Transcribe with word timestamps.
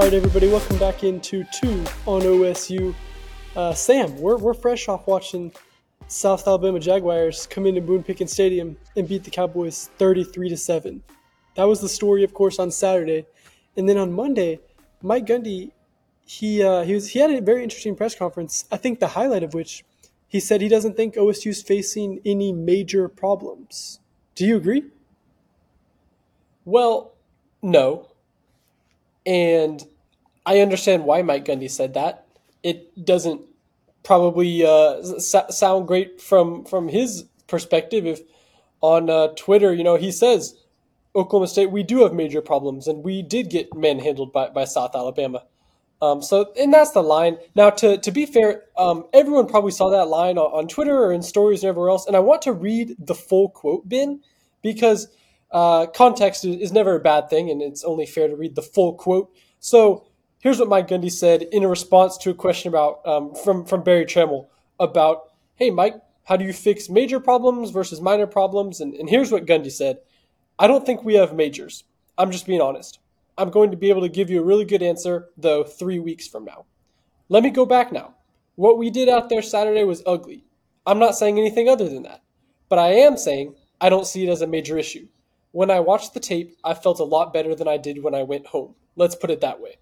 All 0.00 0.06
right, 0.06 0.14
everybody, 0.14 0.48
welcome 0.48 0.78
back 0.78 1.04
into 1.04 1.44
two 1.52 1.84
on 2.06 2.22
OSU. 2.22 2.94
Uh, 3.54 3.74
Sam, 3.74 4.16
we're, 4.16 4.38
we're 4.38 4.54
fresh 4.54 4.88
off 4.88 5.06
watching 5.06 5.52
South 6.08 6.48
Alabama 6.48 6.80
Jaguars 6.80 7.46
come 7.46 7.66
into 7.66 7.82
Boone 7.82 8.02
Pickens 8.02 8.32
Stadium 8.32 8.78
and 8.96 9.06
beat 9.06 9.24
the 9.24 9.30
Cowboys 9.30 9.90
33 9.98 10.48
to 10.48 10.56
7. 10.56 11.02
That 11.54 11.64
was 11.64 11.82
the 11.82 11.88
story, 11.90 12.24
of 12.24 12.32
course, 12.32 12.58
on 12.58 12.70
Saturday. 12.70 13.26
And 13.76 13.86
then 13.86 13.98
on 13.98 14.10
Monday, 14.10 14.60
Mike 15.02 15.26
Gundy, 15.26 15.72
he 16.24 16.62
uh, 16.62 16.82
he 16.84 16.94
was 16.94 17.08
he 17.08 17.18
had 17.18 17.30
a 17.30 17.42
very 17.42 17.62
interesting 17.62 17.94
press 17.94 18.14
conference. 18.14 18.64
I 18.72 18.78
think 18.78 19.00
the 19.00 19.08
highlight 19.08 19.42
of 19.42 19.52
which 19.52 19.84
he 20.28 20.40
said 20.40 20.62
he 20.62 20.68
doesn't 20.68 20.96
think 20.96 21.16
OSU 21.16 21.48
is 21.48 21.62
facing 21.62 22.22
any 22.24 22.54
major 22.54 23.06
problems. 23.06 24.00
Do 24.34 24.46
you 24.46 24.56
agree? 24.56 24.84
Well, 26.64 27.12
no. 27.60 28.06
And 29.26 29.86
I 30.50 30.58
understand 30.58 31.04
why 31.04 31.22
Mike 31.22 31.44
Gundy 31.44 31.70
said 31.70 31.94
that. 31.94 32.26
It 32.64 33.04
doesn't 33.04 33.42
probably 34.02 34.66
uh, 34.66 35.00
sound 35.20 35.86
great 35.86 36.20
from 36.20 36.64
from 36.64 36.88
his 36.88 37.26
perspective 37.46 38.04
if 38.04 38.20
on 38.80 39.08
uh, 39.08 39.28
Twitter, 39.36 39.72
you 39.72 39.84
know, 39.84 39.94
he 39.94 40.10
says 40.10 40.56
Oklahoma 41.14 41.46
State 41.46 41.70
we 41.70 41.84
do 41.84 42.02
have 42.02 42.12
major 42.12 42.42
problems 42.42 42.88
and 42.88 43.04
we 43.04 43.22
did 43.22 43.48
get 43.48 43.72
manhandled 43.74 44.32
by, 44.32 44.48
by 44.48 44.64
South 44.64 44.96
Alabama. 44.96 45.44
Um, 46.02 46.20
so 46.20 46.52
and 46.58 46.74
that's 46.74 46.90
the 46.90 47.02
line. 47.02 47.38
Now 47.54 47.70
to 47.70 47.98
to 47.98 48.10
be 48.10 48.26
fair, 48.26 48.64
um, 48.76 49.06
everyone 49.12 49.46
probably 49.46 49.70
saw 49.70 49.88
that 49.90 50.08
line 50.08 50.36
on, 50.36 50.50
on, 50.50 50.66
Twitter 50.66 50.98
or 50.98 51.12
in 51.12 51.22
stories 51.22 51.62
and 51.62 51.68
everywhere 51.68 51.90
else. 51.90 52.08
And 52.08 52.16
I 52.16 52.20
want 52.20 52.42
to 52.42 52.52
read 52.52 52.96
the 52.98 53.14
full 53.14 53.50
quote, 53.50 53.88
Ben, 53.88 54.20
because 54.62 55.06
uh, 55.52 55.86
context 55.86 56.44
is, 56.44 56.56
is 56.56 56.72
never 56.72 56.96
a 56.96 57.00
bad 57.00 57.30
thing, 57.30 57.50
and 57.50 57.62
it's 57.62 57.84
only 57.84 58.06
fair 58.06 58.26
to 58.26 58.34
read 58.34 58.56
the 58.56 58.62
full 58.62 58.94
quote. 58.94 59.30
So 59.60 60.06
here's 60.40 60.58
what 60.58 60.68
Mike 60.68 60.88
Gundy 60.88 61.12
said 61.12 61.42
in 61.42 61.62
a 61.62 61.68
response 61.68 62.16
to 62.18 62.30
a 62.30 62.34
question 62.34 62.68
about 62.68 63.06
um, 63.06 63.34
from 63.34 63.64
from 63.64 63.82
Berry 63.82 64.04
Tramel 64.04 64.48
about, 64.80 65.30
hey 65.54 65.70
Mike, 65.70 65.96
how 66.24 66.36
do 66.36 66.44
you 66.44 66.52
fix 66.52 66.88
major 66.88 67.20
problems 67.20 67.70
versus 67.70 68.00
minor 68.00 68.26
problems? 68.26 68.80
And, 68.80 68.94
and 68.94 69.08
here's 69.08 69.30
what 69.30 69.46
Gundy 69.46 69.70
said: 69.70 69.98
I 70.58 70.66
don't 70.66 70.84
think 70.84 71.04
we 71.04 71.14
have 71.14 71.34
majors. 71.34 71.84
I'm 72.18 72.32
just 72.32 72.46
being 72.46 72.60
honest. 72.60 72.98
I'm 73.38 73.50
going 73.50 73.70
to 73.70 73.76
be 73.76 73.88
able 73.88 74.02
to 74.02 74.08
give 74.08 74.28
you 74.28 74.40
a 74.40 74.44
really 74.44 74.64
good 74.64 74.82
answer 74.82 75.28
though 75.36 75.62
three 75.62 75.98
weeks 75.98 76.26
from 76.26 76.44
now. 76.44 76.64
Let 77.28 77.42
me 77.42 77.50
go 77.50 77.64
back 77.64 77.92
now. 77.92 78.14
What 78.56 78.76
we 78.76 78.90
did 78.90 79.08
out 79.08 79.28
there 79.28 79.42
Saturday 79.42 79.84
was 79.84 80.02
ugly. 80.04 80.44
I'm 80.84 80.98
not 80.98 81.14
saying 81.14 81.38
anything 81.38 81.68
other 81.68 81.88
than 81.88 82.02
that, 82.02 82.22
but 82.68 82.78
I 82.78 82.88
am 82.88 83.16
saying 83.16 83.54
I 83.80 83.88
don't 83.88 84.06
see 84.06 84.26
it 84.26 84.30
as 84.30 84.42
a 84.42 84.46
major 84.46 84.76
issue. 84.76 85.08
When 85.52 85.70
I 85.70 85.80
watched 85.80 86.14
the 86.14 86.20
tape, 86.20 86.56
I 86.62 86.74
felt 86.74 87.00
a 87.00 87.04
lot 87.04 87.32
better 87.32 87.54
than 87.54 87.68
I 87.68 87.76
did 87.76 88.02
when 88.02 88.14
I 88.14 88.22
went 88.22 88.46
home. 88.46 88.74
Let's 88.96 89.14
put 89.14 89.30
it 89.30 89.40
that 89.40 89.60
way. 89.60 89.78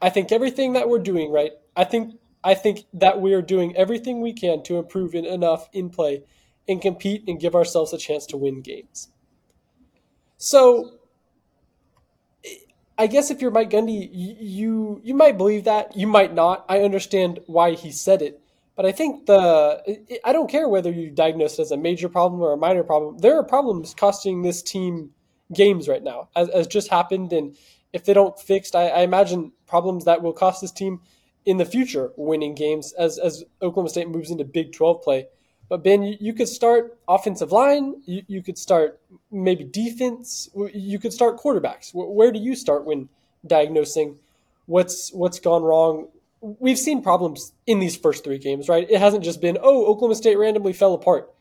I 0.00 0.10
think 0.10 0.32
everything 0.32 0.72
that 0.74 0.88
we're 0.88 0.98
doing 0.98 1.30
right. 1.30 1.52
I 1.76 1.84
think 1.84 2.14
I 2.42 2.54
think 2.54 2.86
that 2.94 3.20
we 3.20 3.34
are 3.34 3.42
doing 3.42 3.76
everything 3.76 4.20
we 4.20 4.32
can 4.32 4.62
to 4.64 4.78
improve 4.78 5.14
in 5.14 5.24
enough 5.26 5.68
in 5.72 5.90
play 5.90 6.24
and 6.66 6.80
compete 6.80 7.24
and 7.26 7.38
give 7.38 7.54
ourselves 7.54 7.92
a 7.92 7.98
chance 7.98 8.26
to 8.26 8.36
win 8.36 8.62
games. 8.62 9.08
So 10.38 10.92
I 12.96 13.06
guess 13.06 13.30
if 13.30 13.40
you're 13.40 13.50
Mike 13.50 13.70
Gundy, 13.70 14.08
you 14.12 15.00
you 15.02 15.14
might 15.14 15.38
believe 15.38 15.64
that, 15.64 15.96
you 15.96 16.06
might 16.06 16.34
not. 16.34 16.64
I 16.68 16.80
understand 16.80 17.40
why 17.46 17.72
he 17.72 17.92
said 17.92 18.22
it, 18.22 18.40
but 18.76 18.86
I 18.86 18.92
think 18.92 19.26
the 19.26 20.20
I 20.24 20.32
don't 20.32 20.50
care 20.50 20.68
whether 20.68 20.90
you 20.90 21.10
diagnose 21.10 21.58
it 21.58 21.62
as 21.62 21.70
a 21.72 21.76
major 21.76 22.08
problem 22.08 22.40
or 22.40 22.52
a 22.52 22.58
minor 22.58 22.82
problem. 22.84 23.18
There 23.18 23.38
are 23.38 23.44
problems 23.44 23.94
costing 23.94 24.42
this 24.42 24.62
team 24.62 25.10
games 25.52 25.88
right 25.88 26.02
now, 26.02 26.28
as, 26.36 26.48
as 26.50 26.66
just 26.66 26.88
happened, 26.88 27.32
and 27.32 27.56
if 27.92 28.04
they 28.04 28.14
don't 28.14 28.38
fix, 28.38 28.74
I, 28.74 28.88
I, 28.88 29.00
imagine 29.00 29.52
problems 29.66 30.04
that 30.04 30.22
will 30.22 30.32
cost 30.32 30.60
this 30.60 30.70
team 30.70 31.00
in 31.44 31.56
the 31.56 31.64
future 31.64 32.12
winning 32.16 32.54
games 32.54 32.92
as, 32.92 33.18
as 33.18 33.44
Oklahoma 33.62 33.88
State 33.88 34.08
moves 34.08 34.30
into 34.30 34.44
Big 34.44 34.72
12 34.72 35.02
play. 35.02 35.26
But 35.68 35.84
Ben, 35.84 36.02
you, 36.02 36.16
you 36.20 36.32
could 36.32 36.48
start 36.48 36.98
offensive 37.08 37.52
line, 37.52 38.02
you, 38.04 38.22
you 38.26 38.42
could 38.42 38.58
start 38.58 39.00
maybe 39.30 39.64
defense, 39.64 40.50
you 40.74 40.98
could 40.98 41.12
start 41.12 41.38
quarterbacks. 41.38 41.90
Where 41.94 42.32
do 42.32 42.38
you 42.38 42.54
start 42.54 42.84
when 42.84 43.08
diagnosing 43.46 44.18
what's 44.66 45.12
what's 45.12 45.40
gone 45.40 45.62
wrong? 45.62 46.08
We've 46.40 46.78
seen 46.78 47.02
problems 47.02 47.52
in 47.66 47.78
these 47.78 47.96
first 47.96 48.24
three 48.24 48.38
games, 48.38 48.68
right? 48.68 48.88
It 48.90 48.98
hasn't 48.98 49.24
just 49.24 49.40
been 49.40 49.58
oh 49.62 49.86
Oklahoma 49.86 50.16
State 50.16 50.38
randomly 50.38 50.72
fell 50.72 50.94
apart. 50.94 51.32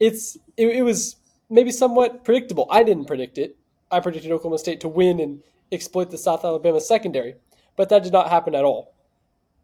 It's 0.00 0.36
it, 0.56 0.68
it 0.68 0.82
was 0.82 1.16
maybe 1.48 1.70
somewhat 1.70 2.24
predictable. 2.24 2.66
I 2.70 2.82
didn't 2.82 3.06
predict 3.06 3.38
it. 3.38 3.56
I 3.90 4.00
predicted 4.00 4.32
Oklahoma 4.32 4.58
State 4.58 4.80
to 4.80 4.88
win 4.88 5.20
and 5.20 5.40
exploit 5.72 6.10
the 6.10 6.18
South 6.18 6.44
Alabama 6.44 6.80
secondary, 6.80 7.34
but 7.76 7.88
that 7.88 8.02
did 8.02 8.12
not 8.12 8.28
happen 8.28 8.54
at 8.54 8.64
all. 8.64 8.94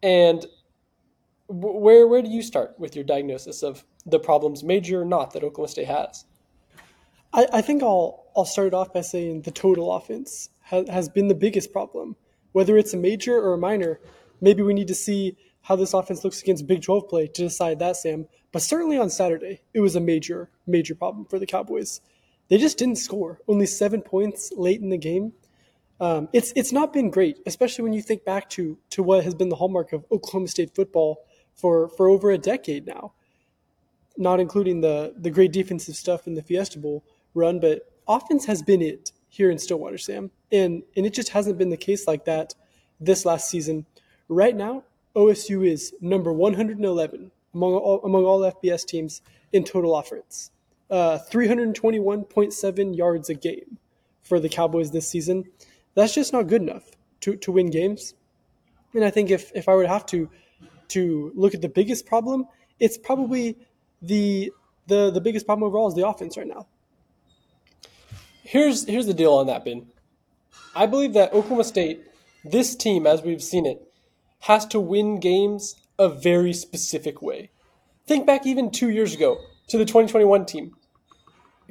And 0.03 0.45
where 1.49 2.07
where 2.07 2.23
do 2.23 2.29
you 2.29 2.43
start 2.43 2.75
with 2.79 2.95
your 2.95 3.05
diagnosis 3.05 3.63
of 3.63 3.85
the 4.07 4.19
problems, 4.19 4.63
major 4.63 5.03
or 5.03 5.05
not, 5.05 5.33
that 5.33 5.45
Oklahoma 5.45 5.69
State 5.69 5.89
has? 5.89 6.25
I, 7.33 7.47
I 7.53 7.61
think 7.61 7.83
I'll 7.83 8.25
I'll 8.37 8.45
start 8.45 8.75
off 8.75 8.93
by 8.93 9.03
saying 9.03 9.43
the 9.43 9.51
total 9.51 9.93
offense 9.93 10.51
has, 10.63 10.89
has 10.89 11.09
been 11.09 11.29
the 11.29 11.35
biggest 11.35 11.73
problem. 11.73 12.17
Whether 12.53 12.77
it's 12.79 12.95
a 12.95 12.97
major 12.99 13.35
or 13.35 13.55
a 13.55 13.59
minor, 13.59 14.01
maybe 14.41 14.63
we 14.63 14.75
need 14.75 14.89
to 14.89 14.95
see 14.95 15.37
how 15.63 15.77
this 15.77 15.95
offense 15.95 16.25
looks 16.25 16.43
against 16.43 16.67
Big 16.67 16.83
12 16.83 17.09
play 17.09 17.27
to 17.27 17.43
decide 17.43 17.79
that, 17.79 17.97
Sam. 17.97 18.27
But 18.53 18.63
certainly 18.63 18.99
on 18.99 19.11
Saturday, 19.11 19.63
it 19.73 19.81
was 19.81 19.97
a 19.97 20.01
major, 20.01 20.51
major 20.67 20.95
problem 20.95 21.25
for 21.25 21.39
the 21.39 21.47
Cowboys. 21.47 22.01
They 22.49 22.59
just 22.59 22.79
didn't 22.79 22.99
score. 22.99 23.41
Only 23.49 23.67
seven 23.67 24.03
points 24.03 24.53
late 24.55 24.81
in 24.81 24.91
the 24.91 24.99
game. 24.99 25.33
Um, 26.01 26.29
it's 26.33 26.53
it's 26.57 26.73
not 26.73 26.93
been 26.93 27.11
great, 27.11 27.39
especially 27.47 27.85
when 27.85 27.93
you 27.93 28.03
think 28.03 28.25
back 28.25 28.51
to 28.51 28.79
to 28.91 29.03
what 29.03 29.25
has 29.25 29.35
been 29.35 29.49
the 29.49 29.57
hallmark 29.57 29.93
of 29.93 30.05
Oklahoma 30.11 30.49
State 30.49 30.75
football 30.75 31.25
for 31.55 31.89
for 31.89 32.09
over 32.09 32.31
a 32.31 32.39
decade 32.39 32.87
now. 32.87 33.13
Not 34.17 34.41
including 34.41 34.81
the 34.81 35.15
the 35.17 35.31
great 35.31 35.53
defensive 35.53 35.95
stuff 35.95 36.27
in 36.27 36.35
the 36.35 36.43
Fiesta 36.43 36.79
Bowl 36.79 37.05
run, 37.35 37.61
but 37.61 37.93
offense 38.09 38.45
has 38.47 38.63
been 38.63 38.83
it 38.83 39.13
here 39.29 39.51
in 39.51 39.59
Stillwater, 39.59 39.99
Sam, 39.99 40.31
and 40.51 40.83
and 40.97 41.07
it 41.07 41.15
just 41.15 41.31
hasn't 41.31 41.59
been 41.59 41.71
the 41.71 41.77
case 41.77 42.07
like 42.07 42.25
that 42.25 42.55
this 43.01 43.25
last 43.25 43.49
season. 43.49 43.87
Right 44.29 44.57
now, 44.57 44.85
OSU 45.15 45.67
is 45.67 45.95
number 46.01 46.33
111 46.33 47.31
among 47.55 47.75
all, 47.75 48.01
among 48.05 48.25
all 48.25 48.41
FBS 48.41 48.85
teams 48.85 49.23
in 49.53 49.63
total 49.65 49.97
offense, 49.97 50.51
uh, 50.91 51.19
321.7 51.31 52.97
yards 52.97 53.31
a 53.31 53.35
game 53.35 53.79
for 54.23 54.41
the 54.41 54.49
Cowboys 54.49 54.91
this 54.91 55.09
season 55.09 55.45
that's 55.95 56.15
just 56.15 56.33
not 56.33 56.47
good 56.47 56.63
enough 56.63 56.91
to, 57.21 57.37
to 57.37 57.53
win 57.53 57.71
games. 57.71 58.15
And 58.95 59.05
I 59.05 59.11
think 59.11 59.31
if, 59.31 59.51
if 59.55 59.69
I 59.69 59.75
would 59.75 59.87
have 59.87 60.07
to 60.07 60.31
to 60.89 61.33
look 61.35 61.55
at 61.55 61.63
the 61.63 61.69
biggest 61.69 62.07
problem, 62.07 62.47
it's 62.79 62.99
probably 62.99 63.57
the 64.03 64.53
the 64.87 65.11
the 65.11 65.21
biggest 65.21 65.47
problem 65.47 65.67
overall 65.67 65.89
is 65.89 65.95
the 65.95 66.07
offense 66.07 66.37
right 66.37 66.47
now. 66.47 66.67
Here's 68.43 68.87
here's 68.87 69.07
the 69.07 69.15
deal 69.15 69.33
on 69.33 69.47
that, 69.47 69.65
Ben. 69.65 69.87
I 70.77 70.87
believe 70.87 71.15
that 71.15 71.33
Oklahoma 71.33 71.65
State, 71.65 72.05
this 72.45 72.77
team 72.77 73.07
as 73.07 73.23
we've 73.23 73.43
seen 73.43 73.67
it, 73.67 73.91
has 74.41 74.67
to 74.67 74.81
win 74.81 75.21
games 75.21 75.77
a 75.99 76.09
very 76.09 76.53
specific 76.53 77.23
way. 77.23 77.51
Think 78.07 78.27
back 78.27 78.47
even 78.47 78.71
two 78.71 78.91
years 78.91 79.15
ago 79.15 79.39
to 79.69 79.79
the 79.79 79.85
2021 79.85 80.45
team. 80.45 80.77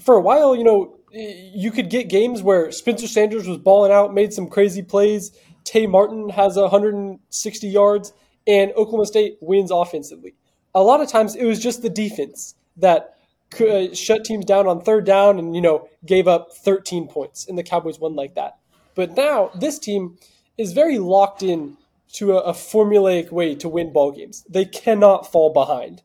For 0.01 0.15
a 0.15 0.21
while, 0.21 0.55
you 0.55 0.63
know, 0.63 0.97
you 1.13 1.71
could 1.71 1.89
get 1.89 2.09
games 2.09 2.41
where 2.41 2.71
Spencer 2.71 3.07
Sanders 3.07 3.47
was 3.47 3.57
balling 3.57 3.91
out, 3.91 4.13
made 4.13 4.33
some 4.33 4.47
crazy 4.47 4.81
plays. 4.81 5.31
Tay 5.63 5.85
Martin 5.85 6.29
has 6.29 6.55
160 6.55 7.67
yards, 7.67 8.13
and 8.47 8.71
Oklahoma 8.71 9.05
State 9.05 9.37
wins 9.39 9.71
offensively. 9.71 10.35
A 10.75 10.81
lot 10.81 11.01
of 11.01 11.09
times 11.09 11.35
it 11.35 11.45
was 11.45 11.59
just 11.59 11.81
the 11.81 11.89
defense 11.89 12.55
that 12.77 13.17
uh, 13.61 13.93
shut 13.93 14.25
teams 14.25 14.45
down 14.45 14.67
on 14.67 14.81
third 14.81 15.05
down 15.05 15.37
and 15.37 15.55
you 15.55 15.61
know 15.61 15.87
gave 16.05 16.27
up 16.27 16.51
13 16.53 17.07
points, 17.07 17.47
and 17.47 17.57
the 17.57 17.63
Cowboys 17.63 17.99
won 17.99 18.15
like 18.15 18.35
that. 18.35 18.57
But 18.95 19.15
now 19.15 19.51
this 19.53 19.77
team 19.77 20.17
is 20.57 20.73
very 20.73 20.97
locked 20.97 21.43
in 21.43 21.77
to 22.13 22.33
a, 22.33 22.41
a 22.41 22.53
formulaic 22.53 23.31
way 23.31 23.55
to 23.55 23.69
win 23.69 23.93
ball 23.93 24.11
games. 24.11 24.43
They 24.49 24.65
cannot 24.65 25.31
fall 25.31 25.53
behind 25.53 26.01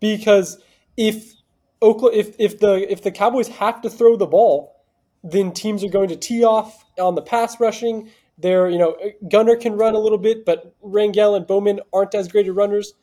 because 0.00 0.58
if 0.96 1.34
Oklahoma, 1.82 2.18
if, 2.18 2.36
if 2.38 2.58
the 2.58 2.90
if 2.90 3.02
the 3.02 3.10
Cowboys 3.10 3.48
have 3.48 3.80
to 3.82 3.90
throw 3.90 4.16
the 4.16 4.26
ball, 4.26 4.76
then 5.22 5.52
teams 5.52 5.82
are 5.84 5.88
going 5.88 6.08
to 6.08 6.16
tee 6.16 6.44
off 6.44 6.84
on 6.98 7.14
the 7.14 7.22
pass 7.22 7.58
rushing. 7.60 8.10
They're, 8.38 8.68
you 8.68 8.78
know, 8.78 8.96
Gunnar 9.28 9.56
can 9.56 9.74
run 9.74 9.94
a 9.94 9.98
little 9.98 10.18
bit, 10.18 10.44
but 10.44 10.74
Rangel 10.82 11.36
and 11.36 11.46
Bowman 11.46 11.80
aren't 11.92 12.14
as 12.14 12.28
great 12.28 12.52
runners. 12.52 12.94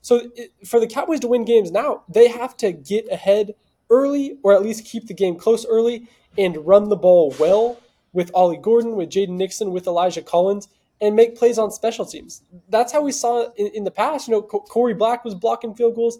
So 0.00 0.30
it, 0.36 0.52
for 0.66 0.80
the 0.80 0.86
Cowboys 0.86 1.20
to 1.20 1.28
win 1.28 1.44
games 1.44 1.70
now, 1.70 2.04
they 2.08 2.28
have 2.28 2.56
to 2.58 2.72
get 2.72 3.10
ahead 3.10 3.54
early 3.90 4.38
or 4.42 4.54
at 4.54 4.62
least 4.62 4.84
keep 4.84 5.06
the 5.06 5.14
game 5.14 5.36
close 5.36 5.66
early 5.66 6.08
and 6.38 6.66
run 6.66 6.88
the 6.88 6.96
ball 6.96 7.34
well 7.38 7.78
with 8.12 8.30
Ollie 8.34 8.56
Gordon, 8.56 8.96
with 8.96 9.10
Jaden 9.10 9.30
Nixon, 9.36 9.72
with 9.72 9.86
Elijah 9.86 10.22
Collins, 10.22 10.68
and 11.00 11.14
make 11.14 11.36
plays 11.36 11.58
on 11.58 11.70
special 11.70 12.06
teams. 12.06 12.42
That's 12.68 12.92
how 12.92 13.02
we 13.02 13.12
saw 13.12 13.50
in, 13.56 13.66
in 13.68 13.84
the 13.84 13.90
past. 13.90 14.28
You 14.28 14.32
know, 14.32 14.42
Corey 14.42 14.94
Black 14.94 15.24
was 15.24 15.34
blocking 15.34 15.74
field 15.74 15.94
goals 15.94 16.18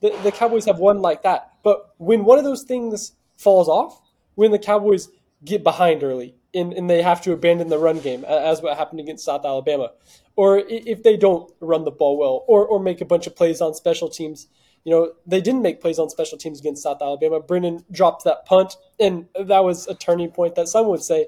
the, 0.00 0.16
the 0.22 0.32
Cowboys 0.32 0.66
have 0.66 0.78
won 0.78 1.00
like 1.00 1.22
that. 1.22 1.52
But 1.62 1.94
when 1.98 2.24
one 2.24 2.38
of 2.38 2.44
those 2.44 2.62
things 2.62 3.12
falls 3.36 3.68
off, 3.68 4.00
when 4.34 4.50
the 4.50 4.58
Cowboys 4.58 5.08
get 5.44 5.62
behind 5.62 6.02
early, 6.02 6.34
and, 6.54 6.72
and 6.72 6.88
they 6.88 7.02
have 7.02 7.20
to 7.22 7.32
abandon 7.32 7.68
the 7.68 7.78
run 7.78 8.00
game, 8.00 8.24
as 8.24 8.62
what 8.62 8.76
happened 8.76 9.00
against 9.00 9.24
South 9.24 9.44
Alabama, 9.44 9.90
or 10.36 10.58
if 10.58 11.02
they 11.02 11.16
don't 11.16 11.52
run 11.60 11.84
the 11.84 11.90
ball 11.90 12.16
well, 12.16 12.44
or 12.46 12.66
or 12.66 12.80
make 12.80 13.00
a 13.00 13.04
bunch 13.04 13.26
of 13.26 13.36
plays 13.36 13.60
on 13.60 13.74
special 13.74 14.08
teams. 14.08 14.48
You 14.84 14.92
know, 14.92 15.12
they 15.26 15.40
didn't 15.40 15.62
make 15.62 15.80
plays 15.80 15.98
on 15.98 16.08
special 16.10 16.38
teams 16.38 16.60
against 16.60 16.84
South 16.84 17.02
Alabama. 17.02 17.40
Brennan 17.40 17.84
dropped 17.90 18.22
that 18.22 18.46
punt, 18.46 18.76
and 19.00 19.26
that 19.34 19.64
was 19.64 19.88
a 19.88 19.94
turning 19.94 20.30
point 20.30 20.54
that 20.54 20.68
some 20.68 20.86
would 20.86 21.02
say, 21.02 21.26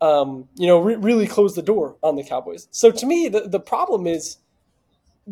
um, 0.00 0.48
you 0.54 0.68
know, 0.68 0.78
re- 0.78 0.94
really 0.94 1.26
closed 1.26 1.56
the 1.56 1.62
door 1.62 1.96
on 2.00 2.14
the 2.14 2.22
Cowboys. 2.22 2.68
So 2.70 2.92
to 2.92 3.04
me, 3.04 3.28
the, 3.28 3.40
the 3.40 3.58
problem 3.58 4.06
is 4.06 4.38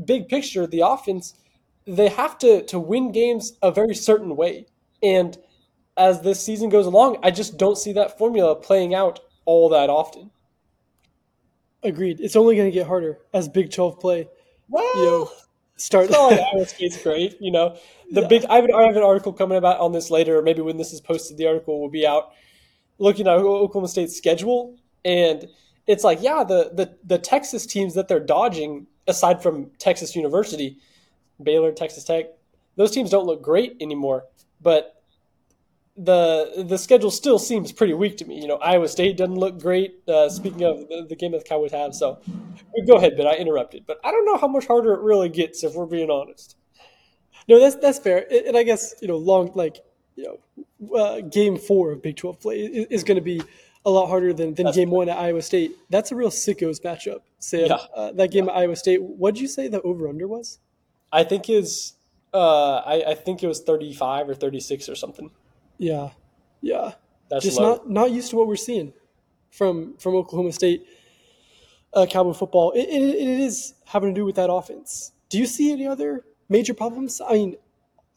big 0.05 0.29
picture, 0.29 0.67
the 0.67 0.81
offense, 0.81 1.35
they 1.87 2.09
have 2.09 2.39
to 2.39 2.63
to 2.65 2.79
win 2.79 3.13
games 3.13 3.53
a 3.63 3.71
very 3.71 3.95
certain 3.95 4.37
way. 4.37 4.67
And 5.03 5.37
as 5.97 6.23
this 6.23 6.41
season 6.41 6.69
goes 6.71 6.87
along, 6.87 7.19
I 7.23 7.31
just 7.31 7.57
don't 7.57 7.79
see 7.79 7.93
that 7.93 8.19
formula 8.19 8.57
playing 8.57 8.95
out 8.95 9.21
all 9.45 9.69
that 9.71 9.91
often. 9.91 10.31
Agreed. 11.83 12.21
It's 12.21 12.37
only 12.37 12.57
going 12.57 12.71
to 12.71 12.75
get 12.75 12.87
harder 12.87 13.19
as 13.33 13.49
Big 13.49 13.71
12 13.71 14.01
play. 14.01 14.29
Well, 14.69 14.97
you 14.97 15.05
know, 15.05 15.31
start. 15.77 16.09
oh, 16.13 16.31
Iowa 16.55 16.67
State's 16.67 17.01
great. 17.03 17.37
You 17.41 17.53
know, 17.53 17.77
the 18.11 18.23
yeah. 18.23 18.29
big. 18.29 18.45
I 18.47 18.57
have, 18.57 18.65
an, 18.65 18.75
I 18.75 18.83
have 18.85 18.97
an 18.97 19.03
article 19.03 19.33
coming 19.33 19.59
about 19.59 19.81
on 19.81 19.93
this 19.93 20.11
later, 20.11 20.39
or 20.39 20.43
maybe 20.43 20.63
when 20.63 20.79
this 20.79 20.93
is 20.93 21.01
posted, 21.01 21.37
the 21.37 21.47
article 21.47 21.81
will 21.81 21.91
be 21.91 22.07
out. 22.07 22.33
Looking 22.99 23.27
at 23.27 23.35
Oklahoma 23.35 23.89
State's 23.89 24.17
schedule, 24.17 24.77
and 25.05 25.47
it's 25.87 26.05
like, 26.05 26.23
yeah, 26.23 26.45
the 26.45 26.71
the 26.73 26.97
the 27.05 27.19
Texas 27.19 27.67
teams 27.67 27.95
that 27.95 28.09
they're 28.09 28.21
dodging, 28.21 28.87
aside 29.07 29.43
from 29.43 29.71
Texas 29.79 30.17
University, 30.17 30.79
Baylor, 31.43 31.73
Texas 31.73 32.05
Tech, 32.05 32.27
those 32.77 32.91
teams 32.91 33.11
don't 33.11 33.27
look 33.27 33.43
great 33.43 33.77
anymore. 33.81 34.25
But 34.61 34.95
the 35.97 36.65
the 36.67 36.77
schedule 36.77 37.11
still 37.11 37.39
seems 37.39 37.71
pretty 37.71 37.95
weak 37.95 38.17
to 38.19 38.25
me. 38.25 38.41
You 38.41 38.49
know, 38.49 38.57
Iowa 38.57 38.89
State 38.89 39.17
doesn't 39.17 39.37
look 39.37 39.61
great. 39.61 40.01
Uh, 40.09 40.29
speaking 40.29 40.65
of 40.65 40.89
the, 40.89 41.07
the, 41.09 41.15
game 41.15 41.33
that 41.33 41.45
the 41.45 41.49
Cowboys 41.49 41.71
have, 41.73 41.95
so 41.95 42.19
go 42.87 42.97
ahead, 42.97 43.17
Ben. 43.17 43.27
I 43.27 43.35
interrupted, 43.35 43.85
but 43.87 44.01
I 44.03 44.11
don't 44.11 44.25
know 44.25 44.37
how 44.37 44.49
much 44.49 44.67
harder 44.67 44.93
it 44.95 45.01
really 45.01 45.29
gets 45.29 45.63
if 45.63 45.75
we're 45.75 45.87
being 45.87 46.11
honest. 46.11 46.57
No, 47.49 47.61
that's 47.61 47.77
that's 47.77 47.99
fair, 47.99 48.27
and 48.31 48.57
I 48.57 48.65
guess 48.65 48.95
you 49.01 49.09
know, 49.09 49.17
long 49.17 49.53
like 49.55 49.79
you 50.17 50.39
know, 50.89 50.99
uh, 50.99 51.21
game 51.21 51.59
four 51.59 51.93
of 51.93 52.03
Big 52.03 52.17
Twelve 52.17 52.41
play 52.41 52.61
is, 52.61 52.87
is 52.87 53.05
going 53.05 53.17
to 53.17 53.23
be 53.23 53.43
a 53.87 53.91
lot 53.91 54.07
harder 54.09 54.33
than, 54.33 54.55
than 54.55 54.67
game 54.73 54.89
fair. 54.89 54.97
one 54.97 55.09
at 55.09 55.19
Iowa 55.19 55.43
State. 55.43 55.77
That's 55.91 56.11
a 56.11 56.17
real 56.17 56.31
sickos 56.31 56.81
matchup. 56.83 57.21
Sam, 57.39 57.67
yeah. 57.67 57.75
uh, 57.95 58.13
that 58.13 58.31
game 58.31 58.47
yeah. 58.47 58.53
at 58.53 58.59
Iowa 58.59 58.77
State. 58.77 59.03
What 59.03 59.35
did 59.35 59.43
you 59.43 59.49
say 59.49 59.69
the 59.69 59.83
over 59.83 60.09
under 60.09 60.27
was? 60.27 60.59
I 61.15 61.23
think 61.23 61.49
is 61.49 61.93
uh, 62.35 62.79
I, 62.79 63.05
I 63.13 63.15
think 63.15 63.43
it 63.43 63.47
was 63.47 63.61
thirty 63.61 63.95
five 63.95 64.29
or 64.29 64.35
thirty 64.35 64.61
six 64.61 64.89
or 64.89 64.97
something. 64.97 65.31
Yeah, 65.79 66.11
yeah. 66.61 66.93
That's 67.31 67.45
just 67.45 67.59
low. 67.59 67.77
not 67.77 67.89
not 67.89 68.11
used 68.11 68.31
to 68.31 68.37
what 68.37 68.49
we're 68.49 68.57
seeing 68.57 68.93
from 69.51 69.97
from 69.99 70.17
Oklahoma 70.17 70.53
State 70.53 70.87
uh, 71.95 72.07
Cowboy 72.07 72.33
football. 72.33 72.73
It, 72.73 72.89
it, 72.89 73.03
it 73.03 73.41
is 73.41 73.75
having 73.87 74.13
to 74.13 74.21
do 74.21 74.25
with 74.25 74.35
that 74.35 74.51
offense. 74.51 75.13
Do 75.29 75.39
you 75.39 75.47
see 75.47 75.73
any 75.73 75.87
other 75.87 76.25
major 76.49 76.75
problems? 76.75 77.21
I 77.21 77.35
mean, 77.35 77.57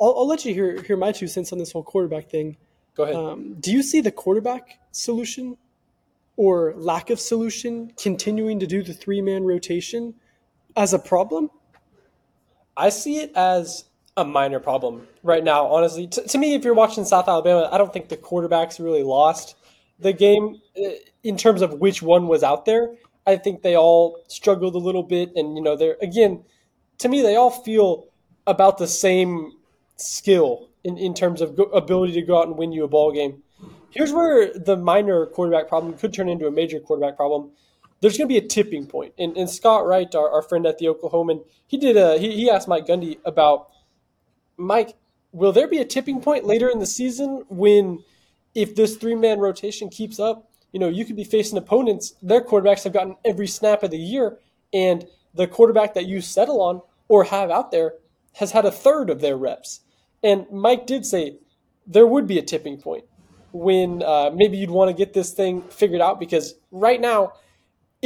I'll, 0.01 0.15
I'll 0.17 0.27
let 0.27 0.43
you 0.43 0.53
hear 0.53 0.81
hear 0.81 0.97
my 0.97 1.11
two 1.11 1.27
cents 1.27 1.53
on 1.53 1.59
this 1.59 1.71
whole 1.71 1.83
quarterback 1.83 2.29
thing. 2.29 2.57
Go 2.95 3.03
ahead. 3.03 3.15
Um, 3.15 3.55
do 3.59 3.71
you 3.71 3.83
see 3.83 4.01
the 4.01 4.11
quarterback 4.11 4.79
solution 4.91 5.55
or 6.35 6.73
lack 6.75 7.11
of 7.11 7.19
solution 7.19 7.93
continuing 8.01 8.59
to 8.59 8.65
do 8.65 8.81
the 8.81 8.93
three 8.93 9.21
man 9.21 9.43
rotation 9.43 10.15
as 10.75 10.93
a 10.93 10.99
problem? 10.99 11.51
I 12.77 12.89
see 12.89 13.17
it 13.17 13.31
as 13.35 13.85
a 14.15 14.23
minor 14.23 14.59
problem 14.59 15.07
right 15.23 15.43
now, 15.43 15.65
honestly. 15.65 16.07
T- 16.07 16.23
to 16.23 16.37
me, 16.37 16.53
if 16.53 16.63
you're 16.63 16.73
watching 16.73 17.05
South 17.05 17.27
Alabama, 17.27 17.67
I 17.71 17.77
don't 17.77 17.91
think 17.91 18.09
the 18.09 18.17
quarterbacks 18.17 18.79
really 18.79 19.03
lost 19.03 19.55
the 19.99 20.13
game 20.13 20.61
uh, 20.79 20.89
in 21.23 21.37
terms 21.37 21.61
of 21.61 21.73
which 21.73 22.01
one 22.01 22.27
was 22.27 22.43
out 22.43 22.65
there. 22.65 22.95
I 23.25 23.35
think 23.35 23.61
they 23.61 23.75
all 23.75 24.23
struggled 24.27 24.75
a 24.75 24.79
little 24.79 25.03
bit, 25.03 25.31
and 25.35 25.57
you 25.57 25.63
know, 25.63 25.75
they're 25.75 25.97
again, 26.01 26.43
to 26.99 27.09
me, 27.09 27.21
they 27.21 27.35
all 27.35 27.49
feel 27.49 28.05
about 28.45 28.77
the 28.77 28.87
same 28.87 29.53
skill 29.97 30.69
in, 30.83 30.97
in 30.97 31.13
terms 31.13 31.41
of 31.41 31.55
go- 31.55 31.63
ability 31.63 32.13
to 32.13 32.21
go 32.21 32.39
out 32.39 32.47
and 32.47 32.57
win 32.57 32.71
you 32.71 32.83
a 32.83 32.87
ball 32.87 33.11
game. 33.11 33.43
Here's 33.89 34.13
where 34.13 34.53
the 34.53 34.77
minor 34.77 35.25
quarterback 35.25 35.67
problem 35.67 35.97
could 35.97 36.13
turn 36.13 36.29
into 36.29 36.47
a 36.47 36.51
major 36.51 36.79
quarterback 36.79 37.17
problem. 37.17 37.51
There's 37.99 38.17
going 38.17 38.27
to 38.27 38.33
be 38.33 38.37
a 38.37 38.47
tipping 38.47 38.85
point, 38.85 39.13
and, 39.17 39.35
and 39.35 39.49
Scott 39.49 39.85
Wright, 39.85 40.13
our, 40.13 40.29
our 40.29 40.41
friend 40.41 40.65
at 40.67 40.77
the 40.77 40.85
Oklahoman, 40.85 41.43
he 41.65 41.77
did 41.77 41.97
a 41.97 42.17
he, 42.17 42.31
he 42.31 42.49
asked 42.49 42.67
Mike 42.67 42.85
Gundy 42.85 43.17
about 43.25 43.69
Mike, 44.55 44.95
will 45.31 45.51
there 45.51 45.67
be 45.67 45.77
a 45.77 45.85
tipping 45.85 46.21
point 46.21 46.45
later 46.45 46.69
in 46.69 46.79
the 46.79 46.85
season 46.85 47.43
when, 47.49 48.03
if 48.53 48.75
this 48.75 48.97
three 48.97 49.15
man 49.15 49.39
rotation 49.39 49.89
keeps 49.89 50.19
up, 50.19 50.49
you 50.71 50.79
know, 50.79 50.89
you 50.89 51.05
could 51.05 51.15
be 51.15 51.23
facing 51.23 51.57
opponents, 51.57 52.13
their 52.21 52.41
quarterbacks 52.41 52.83
have 52.83 52.93
gotten 52.93 53.15
every 53.25 53.47
snap 53.47 53.83
of 53.83 53.91
the 53.91 53.97
year, 53.97 54.37
and 54.73 55.05
the 55.33 55.47
quarterback 55.47 55.93
that 55.93 56.05
you 56.05 56.21
settle 56.21 56.61
on 56.61 56.81
or 57.07 57.23
have 57.25 57.49
out 57.49 57.71
there 57.71 57.93
has 58.33 58.51
had 58.51 58.65
a 58.65 58.71
third 58.71 59.09
of 59.09 59.21
their 59.21 59.37
reps. 59.37 59.81
And 60.23 60.45
Mike 60.51 60.85
did 60.85 61.05
say 61.05 61.37
there 61.85 62.07
would 62.07 62.27
be 62.27 62.37
a 62.37 62.41
tipping 62.41 62.77
point 62.77 63.05
when 63.51 64.03
uh, 64.03 64.29
maybe 64.33 64.57
you'd 64.57 64.69
want 64.69 64.89
to 64.89 64.93
get 64.93 65.13
this 65.13 65.31
thing 65.31 65.61
figured 65.69 66.01
out 66.01 66.19
because 66.19 66.55
right 66.71 66.99
now, 66.99 67.33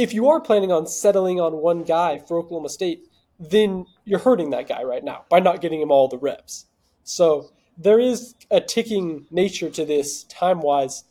if 0.02 0.12
you 0.12 0.28
are 0.28 0.40
planning 0.40 0.72
on 0.72 0.84
settling 0.84 1.40
on 1.40 1.52
one 1.58 1.84
guy 1.84 2.18
for 2.18 2.36
Oklahoma 2.36 2.68
State, 2.68 3.06
then 3.38 3.86
you're 4.04 4.18
hurting 4.18 4.50
that 4.50 4.66
guy 4.66 4.82
right 4.82 5.04
now 5.04 5.24
by 5.28 5.38
not 5.38 5.60
getting 5.60 5.80
him 5.80 5.92
all 5.92 6.08
the 6.08 6.18
reps. 6.18 6.66
So 7.04 7.50
there 7.78 8.00
is 8.00 8.34
a 8.50 8.60
ticking 8.60 9.26
nature 9.30 9.70
to 9.70 9.84
this 9.84 10.24
time 10.24 10.60
wise. 10.60 11.04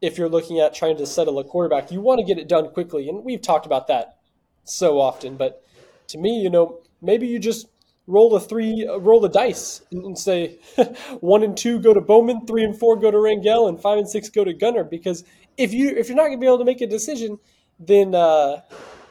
If 0.00 0.18
you're 0.18 0.28
looking 0.28 0.58
at 0.58 0.74
trying 0.74 0.96
to 0.96 1.06
settle 1.06 1.38
a 1.38 1.44
quarterback, 1.44 1.92
you 1.92 2.00
want 2.00 2.18
to 2.18 2.26
get 2.26 2.36
it 2.36 2.48
done 2.48 2.68
quickly. 2.70 3.08
And 3.08 3.24
we've 3.24 3.40
talked 3.40 3.64
about 3.64 3.86
that 3.86 4.18
so 4.64 5.00
often. 5.00 5.36
But 5.36 5.62
to 6.08 6.18
me, 6.18 6.40
you 6.40 6.50
know, 6.50 6.80
maybe 7.00 7.28
you 7.28 7.38
just 7.38 7.68
roll 8.08 8.34
a 8.34 8.40
three, 8.40 8.88
uh, 8.88 8.96
roll 8.96 9.20
the 9.20 9.28
dice 9.28 9.82
and, 9.92 10.18
say 10.18 10.58
one 11.20 11.44
and 11.44 11.56
two 11.56 11.78
go 11.78 11.94
to 11.94 12.00
Bowman, 12.00 12.44
three 12.44 12.64
and 12.64 12.76
four 12.76 12.96
go 12.96 13.12
to 13.12 13.18
Rangel, 13.18 13.68
and 13.68 13.80
five 13.80 13.98
and 13.98 14.08
six 14.08 14.28
go 14.28 14.42
to 14.42 14.52
Gunnar. 14.52 14.82
Because 14.82 15.22
if 15.56 15.72
you 15.72 15.90
if 15.90 16.08
you're 16.08 16.16
not 16.16 16.24
going 16.24 16.38
to 16.38 16.40
be 16.40 16.46
able 16.46 16.58
to 16.58 16.64
make 16.64 16.80
a 16.80 16.88
decision, 16.88 17.38
then 17.86 18.14
uh, 18.14 18.60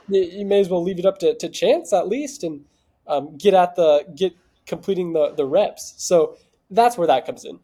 you 0.07 0.45
may 0.45 0.59
as 0.59 0.69
well 0.69 0.83
leave 0.83 0.99
it 0.99 1.05
up 1.05 1.19
to, 1.19 1.35
to 1.35 1.49
chance 1.49 1.93
at 1.93 2.07
least 2.07 2.43
and 2.43 2.65
um, 3.07 3.37
get 3.37 3.53
at 3.53 3.75
the 3.75 4.05
get 4.15 4.33
completing 4.65 5.13
the 5.13 5.33
the 5.35 5.45
reps. 5.45 5.93
So 5.97 6.37
that's 6.69 6.97
where 6.97 7.07
that 7.07 7.25
comes 7.25 7.45
in. 7.45 7.59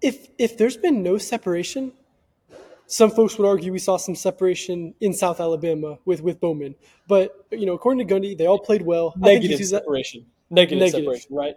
If 0.00 0.28
if 0.38 0.56
there's 0.56 0.76
been 0.76 1.02
no 1.02 1.18
separation, 1.18 1.92
some 2.86 3.10
folks 3.10 3.38
would 3.38 3.46
argue 3.46 3.72
we 3.72 3.78
saw 3.78 3.96
some 3.96 4.16
separation 4.16 4.94
in 5.00 5.12
South 5.12 5.40
Alabama 5.40 5.98
with 6.04 6.22
with 6.22 6.40
Bowman. 6.40 6.74
But 7.06 7.46
you 7.50 7.66
know, 7.66 7.74
according 7.74 8.06
to 8.06 8.14
Gundy, 8.14 8.36
they 8.36 8.46
all 8.46 8.58
played 8.58 8.82
well. 8.82 9.14
Negative 9.16 9.64
separation. 9.64 10.26
Negative, 10.50 10.78
Negative, 10.78 11.04
separation, 11.04 11.34
right? 11.34 11.54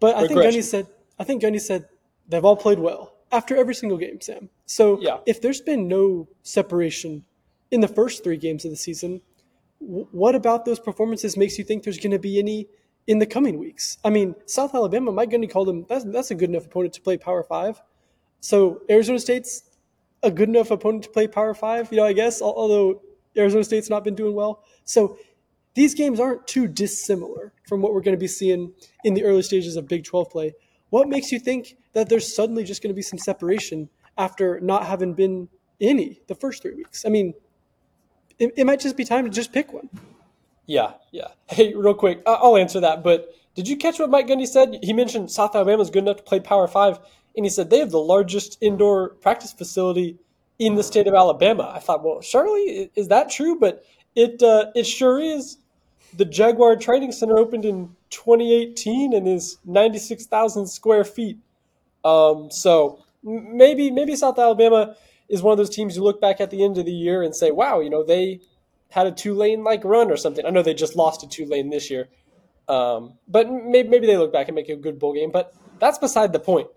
But 0.00 0.16
I 0.16 0.26
think 0.26 0.40
Gundy 0.40 0.62
said 0.62 0.86
I 1.18 1.24
think 1.24 1.42
Gundy 1.42 1.60
said 1.60 1.88
they've 2.28 2.44
all 2.44 2.56
played 2.56 2.78
well 2.78 3.14
after 3.32 3.56
every 3.56 3.74
single 3.74 3.98
game, 3.98 4.20
Sam. 4.20 4.48
So 4.66 5.00
yeah. 5.00 5.18
if 5.26 5.40
there's 5.40 5.60
been 5.60 5.88
no 5.88 6.28
separation 6.42 7.24
in 7.70 7.80
the 7.80 7.88
first 7.88 8.24
three 8.24 8.36
games 8.36 8.64
of 8.64 8.70
the 8.70 8.76
season. 8.76 9.20
what 9.80 10.34
about 10.34 10.64
those 10.64 10.80
performances 10.80 11.36
makes 11.36 11.56
you 11.56 11.62
think 11.62 11.84
there's 11.84 11.98
going 11.98 12.10
to 12.10 12.18
be 12.18 12.38
any 12.38 12.66
in 13.06 13.18
the 13.18 13.26
coming 13.26 13.58
weeks? 13.58 13.98
I 14.04 14.10
mean, 14.10 14.34
South 14.46 14.74
Alabama, 14.74 15.12
Mike 15.12 15.30
Gundy 15.30 15.50
called 15.50 15.68
them 15.68 15.86
that's, 15.88 16.04
that's 16.04 16.30
a 16.30 16.34
good 16.34 16.50
enough 16.50 16.66
opponent 16.66 16.94
to 16.94 17.00
play 17.00 17.16
Power 17.16 17.42
Five. 17.42 17.80
So 18.40 18.82
Arizona 18.90 19.18
State's 19.18 19.62
a 20.22 20.30
good 20.30 20.48
enough 20.48 20.70
opponent 20.70 21.04
to 21.04 21.10
play 21.10 21.28
Power 21.28 21.54
Five, 21.54 21.92
you 21.92 21.98
know, 21.98 22.04
I 22.04 22.12
guess, 22.12 22.42
although 22.42 23.02
Arizona 23.36 23.64
State's 23.64 23.90
not 23.90 24.04
been 24.04 24.14
doing 24.14 24.34
well. 24.34 24.64
So 24.84 25.16
these 25.74 25.94
games 25.94 26.18
aren't 26.18 26.46
too 26.46 26.66
dissimilar 26.66 27.52
from 27.68 27.80
what 27.80 27.94
we're 27.94 28.00
going 28.00 28.16
to 28.16 28.20
be 28.20 28.26
seeing 28.26 28.72
in 29.04 29.14
the 29.14 29.24
early 29.24 29.42
stages 29.42 29.76
of 29.76 29.86
Big 29.86 30.04
12 30.04 30.30
play. 30.30 30.54
What 30.90 31.08
makes 31.08 31.30
you 31.30 31.38
think 31.38 31.76
that 31.92 32.08
there's 32.08 32.34
suddenly 32.34 32.64
just 32.64 32.82
going 32.82 32.90
to 32.90 32.96
be 32.96 33.02
some 33.02 33.18
separation 33.18 33.88
after 34.16 34.58
not 34.60 34.86
having 34.86 35.14
been 35.14 35.48
any 35.80 36.20
the 36.26 36.34
first 36.34 36.62
three 36.62 36.74
weeks? 36.74 37.04
I 37.04 37.10
mean, 37.10 37.34
it, 38.38 38.54
it 38.56 38.64
might 38.64 38.80
just 38.80 38.96
be 38.96 39.04
time 39.04 39.24
to 39.24 39.30
just 39.30 39.52
pick 39.52 39.72
one. 39.72 39.88
Yeah, 40.66 40.92
yeah. 41.12 41.28
Hey, 41.48 41.74
real 41.74 41.94
quick, 41.94 42.22
I'll 42.26 42.56
answer 42.56 42.80
that. 42.80 43.02
But 43.02 43.34
did 43.54 43.68
you 43.68 43.76
catch 43.76 43.98
what 43.98 44.10
Mike 44.10 44.28
Gundy 44.28 44.46
said? 44.46 44.78
He 44.82 44.92
mentioned 44.92 45.30
South 45.30 45.54
Alabama 45.56 45.82
is 45.82 45.90
good 45.90 46.04
enough 46.04 46.18
to 46.18 46.22
play 46.22 46.40
Power 46.40 46.68
Five, 46.68 46.98
and 47.36 47.44
he 47.44 47.50
said 47.50 47.70
they 47.70 47.78
have 47.78 47.90
the 47.90 48.00
largest 48.00 48.58
indoor 48.60 49.10
practice 49.10 49.52
facility 49.52 50.18
in 50.58 50.74
the 50.74 50.82
state 50.82 51.06
of 51.06 51.14
Alabama. 51.14 51.72
I 51.74 51.78
thought, 51.78 52.04
well, 52.04 52.20
surely 52.20 52.90
is 52.94 53.08
that 53.08 53.30
true? 53.30 53.58
But 53.58 53.84
it 54.14 54.42
uh, 54.42 54.66
it 54.74 54.84
sure 54.84 55.20
is. 55.20 55.58
The 56.16 56.24
Jaguar 56.24 56.76
Training 56.76 57.12
Center 57.12 57.36
opened 57.36 57.66
in 57.66 57.94
2018 58.08 59.12
and 59.12 59.28
is 59.28 59.58
96,000 59.66 60.66
square 60.66 61.04
feet. 61.04 61.36
Um, 62.02 62.50
so 62.50 63.04
maybe 63.22 63.90
maybe 63.90 64.16
South 64.16 64.38
Alabama 64.38 64.96
is 65.28 65.42
one 65.42 65.52
of 65.52 65.58
those 65.58 65.70
teams 65.70 65.96
you 65.96 66.02
look 66.02 66.20
back 66.20 66.40
at 66.40 66.50
the 66.50 66.64
end 66.64 66.78
of 66.78 66.86
the 66.86 66.92
year 66.92 67.22
and 67.22 67.34
say, 67.34 67.50
wow, 67.50 67.80
you 67.80 67.90
know, 67.90 68.02
they 68.02 68.40
had 68.90 69.06
a 69.06 69.12
Tulane 69.12 69.62
like 69.64 69.84
run 69.84 70.10
or 70.10 70.16
something. 70.16 70.44
I 70.46 70.50
know 70.50 70.62
they 70.62 70.74
just 70.74 70.96
lost 70.96 71.20
to 71.20 71.28
Tulane 71.28 71.70
this 71.70 71.90
year. 71.90 72.08
Um, 72.68 73.14
but 73.26 73.50
maybe, 73.50 73.88
maybe 73.88 74.06
they 74.06 74.16
look 74.16 74.32
back 74.32 74.48
and 74.48 74.54
make 74.54 74.68
a 74.68 74.76
good 74.76 74.98
bowl 74.98 75.14
game. 75.14 75.30
But 75.30 75.54
that's 75.78 75.98
beside 75.98 76.32
the 76.32 76.40
point. 76.40 76.68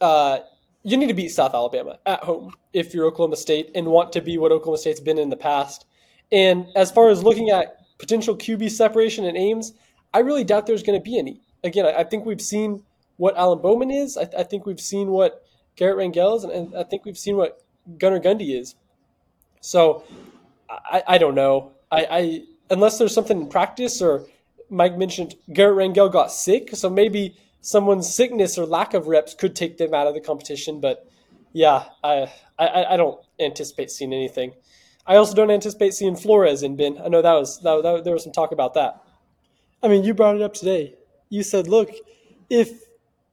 Uh, 0.00 0.40
you 0.82 0.96
need 0.96 1.06
to 1.06 1.14
beat 1.14 1.28
South 1.28 1.54
Alabama 1.54 1.98
at 2.06 2.24
home 2.24 2.54
if 2.72 2.92
you're 2.92 3.06
Oklahoma 3.06 3.36
State 3.36 3.70
and 3.74 3.86
want 3.86 4.12
to 4.12 4.20
be 4.20 4.38
what 4.38 4.50
Oklahoma 4.50 4.78
State's 4.78 5.00
been 5.00 5.18
in 5.18 5.30
the 5.30 5.36
past. 5.36 5.86
And 6.32 6.66
as 6.74 6.90
far 6.90 7.08
as 7.08 7.22
looking 7.22 7.50
at 7.50 7.76
potential 7.98 8.36
QB 8.36 8.70
separation 8.70 9.24
and 9.24 9.36
Ames, 9.36 9.74
I 10.12 10.20
really 10.20 10.44
doubt 10.44 10.66
there's 10.66 10.82
going 10.82 10.98
to 10.98 11.02
be 11.02 11.18
any. 11.18 11.40
Again, 11.62 11.86
I, 11.86 12.00
I, 12.00 12.04
think 12.04 12.26
we've 12.26 12.40
seen 12.40 12.82
what 13.16 13.36
Alan 13.36 13.60
Bowman 13.60 13.90
is. 13.90 14.16
I, 14.16 14.28
I 14.36 14.42
think 14.42 14.66
we've 14.66 14.80
seen 14.80 15.08
what 15.08 15.41
Garrett 15.76 15.96
Rangel 15.96 16.36
is, 16.36 16.44
and, 16.44 16.52
and, 16.52 16.76
I 16.76 16.82
think 16.82 17.04
we've 17.04 17.18
seen 17.18 17.36
what 17.36 17.62
Gunnar 17.98 18.20
Gundy 18.20 18.58
is. 18.58 18.74
So 19.60 20.04
I, 20.68 21.02
I 21.06 21.18
don't 21.18 21.34
know. 21.34 21.72
I, 21.90 22.06
I 22.10 22.42
unless 22.70 22.98
there's 22.98 23.14
something 23.14 23.42
in 23.42 23.48
practice 23.48 24.00
or 24.02 24.24
Mike 24.70 24.96
mentioned 24.96 25.34
Garrett 25.52 25.76
Rangel 25.76 26.10
got 26.10 26.32
sick, 26.32 26.74
so 26.74 26.88
maybe 26.88 27.36
someone's 27.60 28.12
sickness 28.12 28.58
or 28.58 28.66
lack 28.66 28.94
of 28.94 29.06
reps 29.06 29.34
could 29.34 29.54
take 29.54 29.76
them 29.78 29.94
out 29.94 30.06
of 30.06 30.14
the 30.14 30.20
competition. 30.20 30.80
But 30.80 31.06
yeah, 31.52 31.84
I 32.02 32.32
I, 32.58 32.84
I 32.90 32.96
don't 32.96 33.20
anticipate 33.38 33.90
seeing 33.90 34.12
anything. 34.12 34.54
I 35.06 35.16
also 35.16 35.34
don't 35.34 35.50
anticipate 35.50 35.94
seeing 35.94 36.16
Flores 36.16 36.62
in 36.62 36.76
Ben. 36.76 36.98
I 37.02 37.08
know 37.08 37.22
that 37.22 37.34
was 37.34 37.60
that, 37.62 37.82
that, 37.82 38.04
there 38.04 38.12
was 38.12 38.24
some 38.24 38.32
talk 38.32 38.52
about 38.52 38.74
that. 38.74 39.02
I 39.82 39.88
mean, 39.88 40.04
you 40.04 40.14
brought 40.14 40.36
it 40.36 40.42
up 40.42 40.54
today. 40.54 40.94
You 41.28 41.42
said, 41.42 41.66
"Look, 41.66 41.90
if 42.48 42.70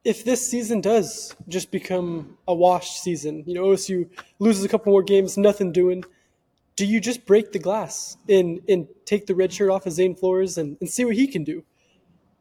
if 0.03 0.23
this 0.23 0.49
season 0.49 0.81
does 0.81 1.35
just 1.47 1.71
become 1.71 2.37
a 2.47 2.53
washed 2.53 3.03
season, 3.03 3.43
you 3.45 3.53
know, 3.53 3.63
OSU 3.65 4.09
loses 4.39 4.63
a 4.63 4.69
couple 4.69 4.91
more 4.91 5.03
games, 5.03 5.37
nothing 5.37 5.71
doing." 5.71 6.03
Do 6.75 6.85
you 6.85 7.01
just 7.01 7.25
break 7.25 7.51
the 7.51 7.59
glass 7.59 8.15
and, 8.29 8.61
and 8.69 8.87
take 9.03 9.25
the 9.25 9.35
red 9.35 9.51
shirt 9.51 9.69
off 9.69 9.85
of 9.85 9.91
Zane 9.91 10.15
Flores 10.15 10.57
and, 10.57 10.77
and 10.79 10.89
see 10.89 11.03
what 11.03 11.15
he 11.15 11.27
can 11.27 11.43
do? 11.43 11.61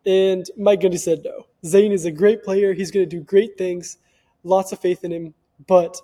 And 0.06 0.48
Mike 0.56 0.80
Gundy 0.80 0.98
said 0.98 1.24
no. 1.24 1.46
Zane 1.66 1.92
is 1.92 2.04
a 2.04 2.10
great 2.10 2.44
player. 2.44 2.72
He's 2.72 2.90
going 2.90 3.08
to 3.08 3.16
do 3.16 3.20
great 3.20 3.58
things. 3.58 3.98
Lots 4.44 4.70
of 4.70 4.78
faith 4.78 5.02
in 5.02 5.12
him, 5.12 5.34
but 5.66 6.00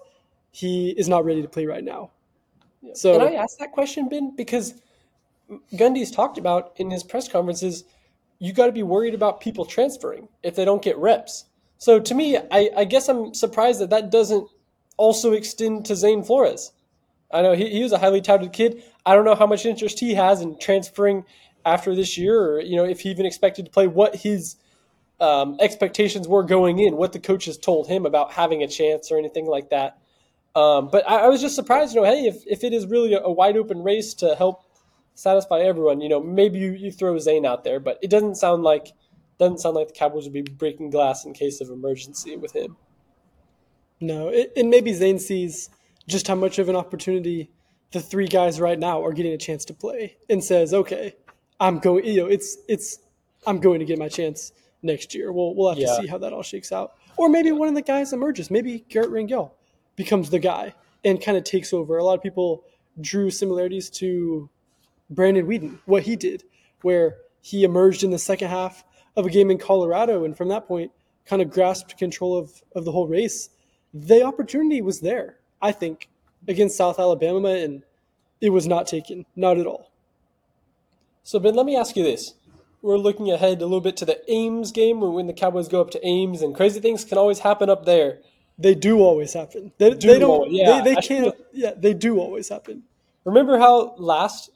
he 0.50 0.90
is 0.90 1.08
not 1.08 1.24
ready 1.24 1.42
to 1.42 1.48
play 1.48 1.66
right 1.66 1.84
now. 1.84 2.10
So, 2.92 3.18
can 3.18 3.28
I 3.28 3.34
ask 3.34 3.58
that 3.58 3.72
question, 3.72 4.08
Ben? 4.08 4.34
Because 4.36 4.74
Gundy's 5.72 6.10
talked 6.10 6.36
about 6.36 6.72
in 6.76 6.90
his 6.90 7.02
press 7.02 7.28
conferences, 7.28 7.84
you 8.44 8.52
got 8.52 8.66
to 8.66 8.72
be 8.72 8.82
worried 8.82 9.14
about 9.14 9.40
people 9.40 9.64
transferring 9.64 10.28
if 10.42 10.54
they 10.54 10.66
don't 10.66 10.82
get 10.82 10.98
reps. 10.98 11.46
So 11.78 11.98
to 11.98 12.14
me, 12.14 12.36
I, 12.36 12.70
I, 12.76 12.84
guess 12.84 13.08
I'm 13.08 13.32
surprised 13.32 13.80
that 13.80 13.88
that 13.88 14.10
doesn't 14.10 14.48
also 14.98 15.32
extend 15.32 15.86
to 15.86 15.96
Zane 15.96 16.22
Flores. 16.22 16.72
I 17.32 17.40
know 17.40 17.54
he, 17.54 17.70
he 17.70 17.82
was 17.82 17.92
a 17.92 17.98
highly 17.98 18.20
touted 18.20 18.52
kid. 18.52 18.82
I 19.06 19.14
don't 19.14 19.24
know 19.24 19.34
how 19.34 19.46
much 19.46 19.64
interest 19.64 19.98
he 19.98 20.14
has 20.14 20.42
in 20.42 20.58
transferring 20.58 21.24
after 21.64 21.94
this 21.94 22.18
year, 22.18 22.38
or 22.38 22.60
you 22.60 22.76
know 22.76 22.84
if 22.84 23.00
he 23.00 23.10
even 23.10 23.24
expected 23.24 23.64
to 23.64 23.70
play, 23.70 23.86
what 23.86 24.14
his 24.14 24.56
um, 25.20 25.56
expectations 25.58 26.28
were 26.28 26.42
going 26.42 26.78
in, 26.80 26.96
what 26.96 27.12
the 27.12 27.20
coaches 27.20 27.56
told 27.56 27.88
him 27.88 28.04
about 28.04 28.32
having 28.32 28.62
a 28.62 28.68
chance 28.68 29.10
or 29.10 29.16
anything 29.16 29.46
like 29.46 29.70
that. 29.70 29.98
Um, 30.54 30.88
but 30.92 31.08
I, 31.08 31.24
I, 31.24 31.28
was 31.28 31.40
just 31.40 31.56
surprised, 31.56 31.94
you 31.94 32.00
know, 32.00 32.06
hey, 32.06 32.26
if, 32.26 32.44
if 32.46 32.62
it 32.62 32.72
is 32.72 32.86
really 32.86 33.14
a, 33.14 33.20
a, 33.20 33.32
wide 33.32 33.56
open 33.56 33.82
race 33.82 34.14
to 34.14 34.36
help 34.36 34.63
satisfy 35.14 35.60
everyone, 35.60 36.00
you 36.00 36.08
know, 36.08 36.20
maybe 36.20 36.58
you, 36.58 36.72
you 36.72 36.90
throw 36.90 37.18
Zane 37.18 37.46
out 37.46 37.64
there, 37.64 37.80
but 37.80 37.98
it 38.02 38.10
doesn't 38.10 38.36
sound 38.36 38.62
like 38.62 38.92
doesn't 39.38 39.58
sound 39.58 39.74
like 39.74 39.88
the 39.88 39.94
Cowboys 39.94 40.24
would 40.24 40.32
be 40.32 40.42
breaking 40.42 40.90
glass 40.90 41.24
in 41.24 41.32
case 41.32 41.60
of 41.60 41.68
emergency 41.68 42.36
with 42.36 42.54
him. 42.54 42.76
No, 44.00 44.28
it, 44.28 44.52
and 44.56 44.70
maybe 44.70 44.92
Zane 44.92 45.18
sees 45.18 45.70
just 46.06 46.28
how 46.28 46.34
much 46.34 46.58
of 46.58 46.68
an 46.68 46.76
opportunity 46.76 47.50
the 47.92 48.00
three 48.00 48.26
guys 48.28 48.60
right 48.60 48.78
now 48.78 49.04
are 49.04 49.12
getting 49.12 49.32
a 49.32 49.38
chance 49.38 49.64
to 49.66 49.74
play 49.74 50.16
and 50.28 50.42
says, 50.42 50.74
okay, 50.74 51.14
I'm 51.60 51.78
going. 51.78 52.04
You 52.04 52.22
know, 52.22 52.26
it's 52.26 52.58
it's 52.68 52.98
I'm 53.46 53.60
going 53.60 53.78
to 53.78 53.84
get 53.84 53.98
my 53.98 54.08
chance 54.08 54.52
next 54.82 55.14
year. 55.14 55.32
We'll 55.32 55.54
we'll 55.54 55.70
have 55.70 55.78
yeah. 55.78 55.86
to 55.86 56.02
see 56.02 56.06
how 56.06 56.18
that 56.18 56.32
all 56.32 56.42
shakes 56.42 56.72
out. 56.72 56.94
Or 57.16 57.28
maybe 57.28 57.52
one 57.52 57.68
of 57.68 57.74
the 57.74 57.82
guys 57.82 58.12
emerges. 58.12 58.50
Maybe 58.50 58.84
Garrett 58.88 59.10
Rangel 59.10 59.52
becomes 59.96 60.30
the 60.30 60.40
guy 60.40 60.74
and 61.04 61.22
kind 61.22 61.36
of 61.36 61.44
takes 61.44 61.72
over. 61.72 61.96
A 61.96 62.04
lot 62.04 62.14
of 62.14 62.22
people 62.22 62.64
drew 63.00 63.30
similarities 63.30 63.90
to 63.90 64.50
Brandon 65.10 65.46
Weeden, 65.46 65.78
what 65.86 66.04
he 66.04 66.16
did, 66.16 66.44
where 66.82 67.16
he 67.40 67.64
emerged 67.64 68.04
in 68.04 68.10
the 68.10 68.18
second 68.18 68.48
half 68.48 68.84
of 69.16 69.26
a 69.26 69.30
game 69.30 69.50
in 69.50 69.58
Colorado, 69.58 70.24
and 70.24 70.36
from 70.36 70.48
that 70.48 70.66
point, 70.66 70.90
kind 71.26 71.42
of 71.42 71.50
grasped 71.50 71.96
control 71.96 72.36
of, 72.36 72.62
of 72.74 72.84
the 72.84 72.92
whole 72.92 73.06
race. 73.06 73.50
The 73.92 74.22
opportunity 74.22 74.82
was 74.82 75.00
there, 75.00 75.36
I 75.62 75.72
think, 75.72 76.08
against 76.48 76.76
South 76.76 76.98
Alabama, 76.98 77.50
and 77.50 77.82
it 78.40 78.50
was 78.50 78.66
not 78.66 78.86
taken, 78.86 79.24
not 79.36 79.58
at 79.58 79.66
all. 79.66 79.90
So, 81.22 81.38
Ben, 81.38 81.54
let 81.54 81.66
me 81.66 81.76
ask 81.76 81.96
you 81.96 82.02
this. 82.02 82.34
We're 82.82 82.98
looking 82.98 83.30
ahead 83.30 83.62
a 83.62 83.64
little 83.64 83.80
bit 83.80 83.96
to 83.98 84.04
the 84.04 84.20
Ames 84.30 84.70
game 84.70 85.00
when 85.00 85.26
the 85.26 85.32
Cowboys 85.32 85.68
go 85.68 85.80
up 85.80 85.90
to 85.92 86.06
Ames, 86.06 86.42
and 86.42 86.54
crazy 86.54 86.80
things 86.80 87.04
can 87.04 87.16
always 87.16 87.38
happen 87.38 87.70
up 87.70 87.86
there. 87.86 88.18
They 88.58 88.74
do 88.74 89.00
always 89.00 89.32
happen. 89.32 89.72
They, 89.78 89.94
do 89.94 90.06
they 90.06 90.18
don't. 90.18 90.50
Yeah, 90.50 90.82
they, 90.82 90.94
they 90.94 91.00
can't. 91.02 91.34
Yeah, 91.52 91.72
they 91.76 91.94
do 91.94 92.18
always 92.18 92.48
happen. 92.48 92.82
Remember 93.24 93.58
how 93.58 93.94
last 93.96 94.50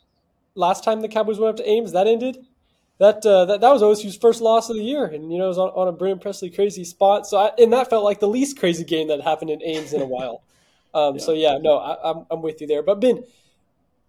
last 0.58 0.84
time 0.84 1.00
the 1.00 1.08
Cowboys 1.08 1.38
went 1.38 1.50
up 1.50 1.64
to 1.64 1.68
Ames 1.70 1.92
that 1.92 2.06
ended? 2.06 2.44
That 2.98 3.24
uh, 3.24 3.44
that 3.44 3.60
that 3.60 3.70
was 3.70 3.80
OSU's 3.80 4.16
first 4.16 4.40
loss 4.40 4.68
of 4.68 4.76
the 4.76 4.82
year, 4.82 5.04
and 5.04 5.30
you 5.32 5.38
know 5.38 5.44
it 5.44 5.48
was 5.48 5.58
on, 5.58 5.68
on 5.70 5.86
a 5.86 5.92
Brennan 5.92 6.18
Presley 6.18 6.50
crazy 6.50 6.84
spot. 6.84 7.26
So 7.26 7.38
I, 7.38 7.52
and 7.56 7.72
that 7.72 7.88
felt 7.88 8.04
like 8.04 8.18
the 8.18 8.28
least 8.28 8.58
crazy 8.58 8.82
game 8.84 9.08
that 9.08 9.20
happened 9.20 9.50
in 9.50 9.62
Ames 9.62 9.92
in 9.92 10.02
a 10.02 10.06
while. 10.06 10.42
Um, 10.94 11.16
yeah. 11.16 11.20
So 11.22 11.32
yeah, 11.34 11.58
no, 11.60 11.76
I, 11.76 12.10
am 12.10 12.16
I'm, 12.16 12.26
I'm 12.30 12.42
with 12.42 12.62
you 12.62 12.66
there. 12.66 12.82
But 12.82 12.98
Ben, 12.98 13.22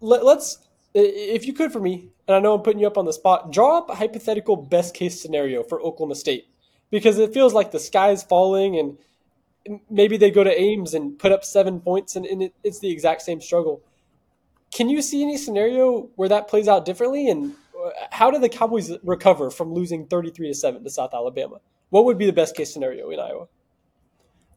let, 0.00 0.24
let's 0.24 0.58
if 0.94 1.46
you 1.46 1.52
could 1.52 1.72
for 1.72 1.78
me, 1.78 2.08
and 2.26 2.34
I 2.34 2.40
know 2.40 2.54
I'm 2.54 2.62
putting 2.62 2.80
you 2.80 2.86
up 2.86 2.96
on 2.96 3.04
the 3.04 3.12
spot, 3.12 3.52
draw 3.52 3.76
up 3.76 3.90
a 3.90 3.94
hypothetical 3.94 4.56
best 4.56 4.94
case 4.94 5.20
scenario 5.20 5.62
for 5.62 5.80
Oklahoma 5.82 6.14
State 6.14 6.48
because 6.90 7.18
it 7.18 7.32
feels 7.32 7.52
like 7.52 7.70
the 7.70 7.78
sky's 7.78 8.22
falling 8.22 8.78
and 8.78 8.98
maybe 9.88 10.16
they 10.16 10.30
go 10.30 10.42
to 10.42 10.60
Ames 10.60 10.94
and 10.94 11.18
put 11.18 11.32
up 11.32 11.44
seven 11.44 11.80
points 11.80 12.16
and, 12.16 12.26
and 12.26 12.42
it, 12.42 12.54
it's 12.64 12.80
the 12.80 12.90
exact 12.90 13.22
same 13.22 13.40
struggle. 13.40 13.82
Can 14.72 14.88
you 14.88 15.02
see 15.02 15.22
any 15.22 15.36
scenario 15.36 16.10
where 16.16 16.28
that 16.28 16.48
plays 16.48 16.68
out 16.68 16.84
differently? 16.84 17.28
And 17.28 17.54
uh, 17.74 17.90
how 18.10 18.30
do 18.30 18.38
the 18.38 18.48
Cowboys 18.48 18.92
recover 19.02 19.50
from 19.50 19.72
losing 19.72 20.06
33 20.06 20.48
to 20.48 20.54
7 20.54 20.84
to 20.84 20.90
South 20.90 21.12
Alabama? 21.12 21.60
What 21.90 22.04
would 22.04 22.18
be 22.18 22.26
the 22.26 22.32
best 22.32 22.56
case 22.56 22.72
scenario 22.72 23.10
in 23.10 23.18
Iowa? 23.18 23.48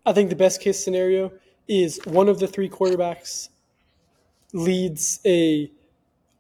I 0.06 0.14
think 0.14 0.30
the 0.30 0.36
best 0.36 0.62
case 0.62 0.84
scenario 0.84 1.32
is 1.68 2.00
one 2.06 2.30
of 2.30 2.40
the 2.40 2.48
three 2.48 2.70
quarterbacks 2.70 3.50
leads 4.52 5.20
a 5.26 5.72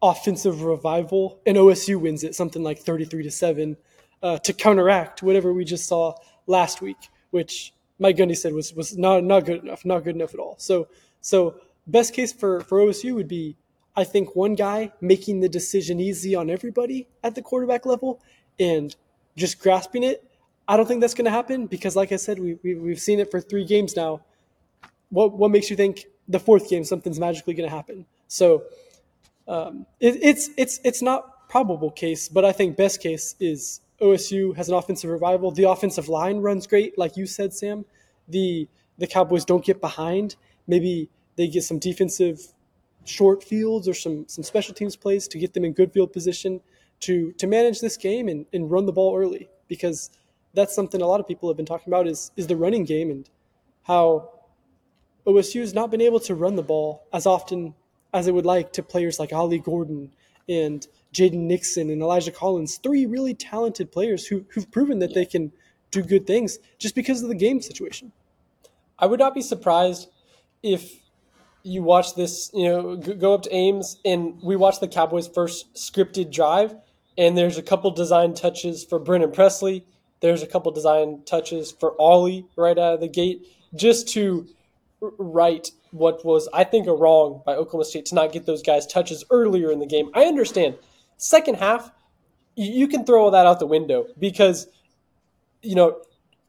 offensive 0.01 0.63
revival, 0.63 1.39
and 1.45 1.57
OSU 1.57 1.99
wins 1.99 2.23
it 2.23 2.35
something 2.35 2.61
like 2.61 2.79
33 2.79 3.23
to 3.23 3.31
7 3.31 3.77
uh, 4.21 4.37
to 4.39 4.53
counteract 4.53 5.23
whatever 5.23 5.53
we 5.53 5.63
just 5.63 5.87
saw 5.87 6.13
last 6.45 6.81
week, 6.81 7.09
which 7.31 7.73
Mike 7.99 8.17
Gundy 8.17 8.35
said 8.35 8.53
was, 8.53 8.73
was 8.73 8.97
not, 8.97 9.23
not 9.23 9.45
good 9.45 9.63
enough, 9.63 9.85
not 9.85 10.03
good 10.03 10.15
enough 10.15 10.33
at 10.33 10.39
all. 10.39 10.55
So, 10.59 10.89
so 11.21 11.55
best 11.87 12.13
case 12.13 12.33
for, 12.33 12.61
for 12.61 12.79
OSU 12.79 13.15
would 13.15 13.29
be, 13.29 13.55
I 13.95 14.03
think, 14.03 14.35
one 14.35 14.55
guy 14.55 14.91
making 15.01 15.41
the 15.41 15.49
decision 15.49 15.99
easy 15.99 16.35
on 16.35 16.49
everybody 16.49 17.07
at 17.23 17.35
the 17.35 17.41
quarterback 17.41 17.85
level 17.85 18.21
and 18.59 18.95
just 19.35 19.59
grasping 19.59 20.03
it. 20.03 20.23
I 20.67 20.77
don't 20.77 20.87
think 20.87 21.01
that's 21.01 21.13
going 21.13 21.25
to 21.25 21.31
happen 21.31 21.67
because, 21.67 21.95
like 21.95 22.11
I 22.11 22.15
said, 22.15 22.39
we, 22.39 22.57
we, 22.63 22.75
we've 22.75 22.99
seen 22.99 23.19
it 23.19 23.29
for 23.29 23.41
three 23.41 23.65
games 23.65 23.95
now. 23.95 24.21
What, 25.09 25.37
what 25.37 25.51
makes 25.51 25.69
you 25.69 25.75
think 25.75 26.05
the 26.27 26.39
fourth 26.39 26.69
game 26.69 26.83
something's 26.83 27.19
magically 27.19 27.53
going 27.53 27.69
to 27.69 27.75
happen? 27.75 28.05
So 28.27 28.63
um, 29.47 29.85
it, 29.99 30.17
it's 30.21 30.49
it's 30.57 30.79
it's 30.83 31.01
not 31.01 31.49
probable 31.49 31.91
case, 31.91 32.29
but 32.29 32.45
I 32.45 32.51
think 32.51 32.77
best 32.77 33.01
case 33.01 33.35
is 33.39 33.81
OSU 34.01 34.55
has 34.55 34.69
an 34.69 34.75
offensive 34.75 35.09
revival. 35.09 35.51
The 35.51 35.69
offensive 35.69 36.09
line 36.09 36.37
runs 36.37 36.65
great, 36.65 36.97
like 36.97 37.17
you 37.17 37.25
said, 37.25 37.53
Sam. 37.53 37.85
The 38.27 38.67
the 38.97 39.07
Cowboys 39.07 39.45
don't 39.45 39.63
get 39.63 39.81
behind. 39.81 40.35
Maybe 40.67 41.09
they 41.35 41.47
get 41.47 41.63
some 41.63 41.79
defensive 41.79 42.52
short 43.05 43.43
fields 43.43 43.87
or 43.87 43.93
some 43.93 44.25
some 44.27 44.43
special 44.43 44.73
teams 44.73 44.95
plays 44.95 45.27
to 45.27 45.37
get 45.37 45.53
them 45.53 45.65
in 45.65 45.73
good 45.73 45.91
field 45.91 46.13
position 46.13 46.61
to 47.01 47.31
to 47.33 47.47
manage 47.47 47.79
this 47.81 47.97
game 47.97 48.27
and, 48.27 48.45
and 48.53 48.71
run 48.71 48.85
the 48.85 48.93
ball 48.93 49.15
early 49.17 49.49
because 49.67 50.09
that's 50.53 50.73
something 50.73 51.01
a 51.01 51.07
lot 51.07 51.19
of 51.19 51.27
people 51.27 51.49
have 51.49 51.57
been 51.57 51.65
talking 51.65 51.91
about 51.91 52.07
is 52.07 52.31
is 52.37 52.47
the 52.47 52.55
running 52.55 52.85
game 52.85 53.09
and 53.11 53.29
how 53.83 54.29
OSU 55.25 55.61
has 55.61 55.73
not 55.73 55.89
been 55.91 56.01
able 56.01 56.19
to 56.19 56.35
run 56.35 56.55
the 56.55 56.63
ball 56.63 57.03
as 57.13 57.25
often 57.25 57.73
as 58.13 58.27
it 58.27 58.33
would 58.33 58.45
like 58.45 58.73
to 58.73 58.83
players 58.83 59.19
like 59.19 59.33
Ollie 59.33 59.59
Gordon 59.59 60.11
and 60.47 60.85
Jaden 61.13 61.47
Nixon 61.47 61.89
and 61.89 62.01
Elijah 62.01 62.31
Collins, 62.31 62.77
three 62.77 63.05
really 63.05 63.33
talented 63.33 63.91
players 63.91 64.27
who, 64.27 64.45
who've 64.49 64.69
proven 64.69 64.99
that 64.99 65.13
they 65.13 65.25
can 65.25 65.51
do 65.91 66.01
good 66.01 66.27
things 66.27 66.59
just 66.77 66.95
because 66.95 67.21
of 67.21 67.29
the 67.29 67.35
game 67.35 67.61
situation. 67.61 68.11
I 68.99 69.05
would 69.05 69.19
not 69.19 69.33
be 69.33 69.41
surprised 69.41 70.09
if 70.61 71.02
you 71.63 71.81
watch 71.81 72.15
this, 72.15 72.51
you 72.53 72.67
know, 72.67 72.95
go 72.97 73.33
up 73.33 73.43
to 73.43 73.55
Ames 73.55 73.97
and 74.03 74.41
we 74.43 74.55
watch 74.55 74.79
the 74.79 74.87
Cowboys' 74.87 75.27
first 75.27 75.73
scripted 75.73 76.31
drive, 76.31 76.75
and 77.17 77.37
there's 77.37 77.57
a 77.57 77.63
couple 77.63 77.89
design 77.91 78.33
touches 78.33 78.83
for 78.83 78.99
Brennan 78.99 79.31
Presley. 79.31 79.85
There's 80.19 80.43
a 80.43 80.47
couple 80.47 80.71
design 80.71 81.23
touches 81.25 81.71
for 81.71 81.99
Ollie 81.99 82.45
right 82.55 82.77
out 82.77 82.95
of 82.95 82.99
the 82.99 83.07
gate, 83.07 83.47
just 83.75 84.09
to 84.09 84.47
right 84.99 85.69
what 85.91 86.25
was, 86.25 86.49
I 86.53 86.63
think, 86.63 86.87
a 86.87 86.93
wrong 86.93 87.41
by 87.45 87.55
Oklahoma 87.55 87.85
State 87.85 88.07
to 88.07 88.15
not 88.15 88.31
get 88.31 88.45
those 88.45 88.63
guys 88.63 88.87
touches 88.87 89.23
earlier 89.29 89.71
in 89.71 89.79
the 89.79 89.85
game. 89.85 90.09
I 90.13 90.25
understand. 90.25 90.75
Second 91.17 91.55
half, 91.55 91.91
you 92.55 92.87
can 92.87 93.05
throw 93.05 93.23
all 93.23 93.31
that 93.31 93.45
out 93.45 93.59
the 93.59 93.67
window 93.67 94.07
because, 94.17 94.67
you 95.61 95.75
know, 95.75 96.01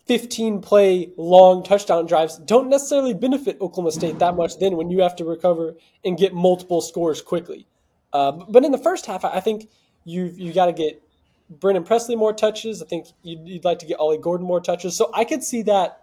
15 0.07 0.61
play 0.61 1.11
long 1.17 1.63
touchdown 1.63 2.07
drives 2.07 2.39
don't 2.39 2.69
necessarily 2.69 3.15
benefit 3.15 3.57
Oklahoma 3.61 3.91
State 3.91 4.19
that 4.19 4.37
much 4.37 4.59
then 4.59 4.77
when 4.77 4.91
you 4.91 5.01
have 5.01 5.17
to 5.17 5.25
recover 5.25 5.77
and 6.05 6.19
get 6.19 6.35
multiple 6.35 6.81
scores 6.81 7.23
quickly. 7.23 7.67
Uh, 8.13 8.33
but 8.33 8.65
in 8.65 8.73
the 8.73 8.79
first 8.79 9.07
half, 9.07 9.25
I 9.25 9.41
think 9.41 9.69
you 10.05 10.33
you 10.37 10.53
got 10.53 10.67
to 10.67 10.73
get 10.73 11.03
Brennan 11.49 11.85
Presley 11.85 12.17
more 12.17 12.33
touches. 12.33 12.83
I 12.83 12.87
think 12.87 13.07
you'd, 13.23 13.49
you'd, 13.49 13.65
like 13.65 13.79
to 13.81 13.87
get 13.87 13.99
Ollie 13.99 14.19
Gordon 14.19 14.47
more 14.47 14.61
touches. 14.61 14.97
So 14.97 15.11
I 15.13 15.25
could 15.25 15.43
see 15.43 15.63
that 15.63 16.03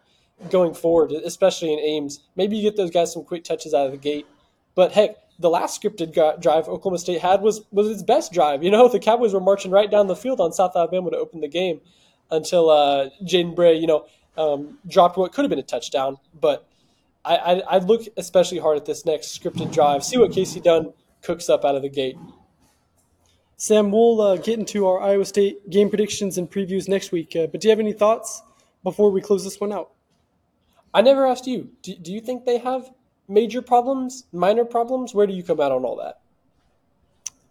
going 0.50 0.74
forward, 0.74 1.12
especially 1.12 1.72
in 1.72 1.80
Ames. 1.80 2.20
Maybe 2.36 2.58
you 2.58 2.64
get 2.64 2.76
those 2.76 2.92
guys 2.92 3.14
some 3.14 3.24
quick 3.24 3.44
touches 3.44 3.74
out 3.74 3.86
of 3.86 3.92
the 3.92 3.98
gate. 3.98 4.26
But 4.76 4.92
heck, 4.94 5.16
the 5.40 5.50
last 5.50 5.82
scripted 5.82 6.14
drive 6.14 6.68
Oklahoma 6.68 6.98
State 6.98 7.22
had 7.22 7.42
was 7.42 7.62
was 7.72 7.88
its 7.90 8.04
best 8.04 8.34
drive. 8.34 8.64
You 8.64 8.72
know, 8.72 8.88
the 8.92 9.00
Cowboys 9.00 9.34
were 9.34 9.40
marching 9.40 9.72
right 9.72 9.90
down 9.90 10.08
the 10.08 10.16
field 10.16 10.40
on 10.40 10.52
South 10.52 10.76
Alabama 10.76 11.12
to 11.12 11.18
open 11.18 11.42
the 11.42 11.48
game 11.48 11.82
until 12.32 12.70
uh, 12.70 13.10
Jaden 13.24 13.56
Bray, 13.56 13.76
you 13.78 13.88
know, 13.88 14.06
um, 14.38 14.80
dropped 14.88 15.18
what 15.18 15.34
could 15.34 15.44
have 15.44 15.50
been 15.50 15.60
a 15.60 15.64
touchdown. 15.64 16.18
But 16.40 16.68
I, 17.24 17.36
I, 17.36 17.76
I'd 17.76 17.84
look 17.84 18.02
especially 18.18 18.60
hard 18.60 18.78
at 18.78 18.86
this 18.86 19.06
next 19.06 19.38
scripted 19.38 19.72
drive, 19.72 20.04
see 20.04 20.18
what 20.18 20.32
Kasey 20.32 20.64
Dunn 20.64 20.94
cooks 21.22 21.50
up 21.50 21.66
out 21.66 21.76
of 21.76 21.82
the 21.82 21.90
gate. 21.90 22.18
Sam, 23.58 23.92
we'll 23.92 24.20
uh, 24.22 24.38
get 24.38 24.58
into 24.58 24.88
our 24.88 25.00
Iowa 25.00 25.26
State 25.26 25.70
game 25.70 25.90
predictions 25.90 26.40
and 26.40 26.50
previews 26.50 26.88
next 26.88 27.12
week. 27.12 27.36
Uh, 27.36 27.46
but 27.46 27.62
do 27.62 27.68
you 27.68 27.70
have 27.70 27.80
any 27.80 27.94
thoughts 27.94 28.42
before 28.82 29.12
we 29.12 29.22
close 29.22 29.44
this 29.44 29.60
one 29.60 29.72
out? 29.72 29.92
I 30.94 31.02
never 31.02 31.28
asked 31.28 31.46
you. 31.46 31.70
Do, 31.84 31.96
do 31.96 32.12
you 32.12 32.22
think 32.22 32.46
they 32.46 32.58
have 32.58 32.90
major 33.28 33.62
problems, 33.62 34.26
minor 34.32 34.66
problems? 34.66 35.14
Where 35.14 35.28
do 35.28 35.34
you 35.34 35.44
come 35.44 35.62
out 35.62 35.72
on 35.72 35.86
all 35.86 35.96
that? 35.98 36.22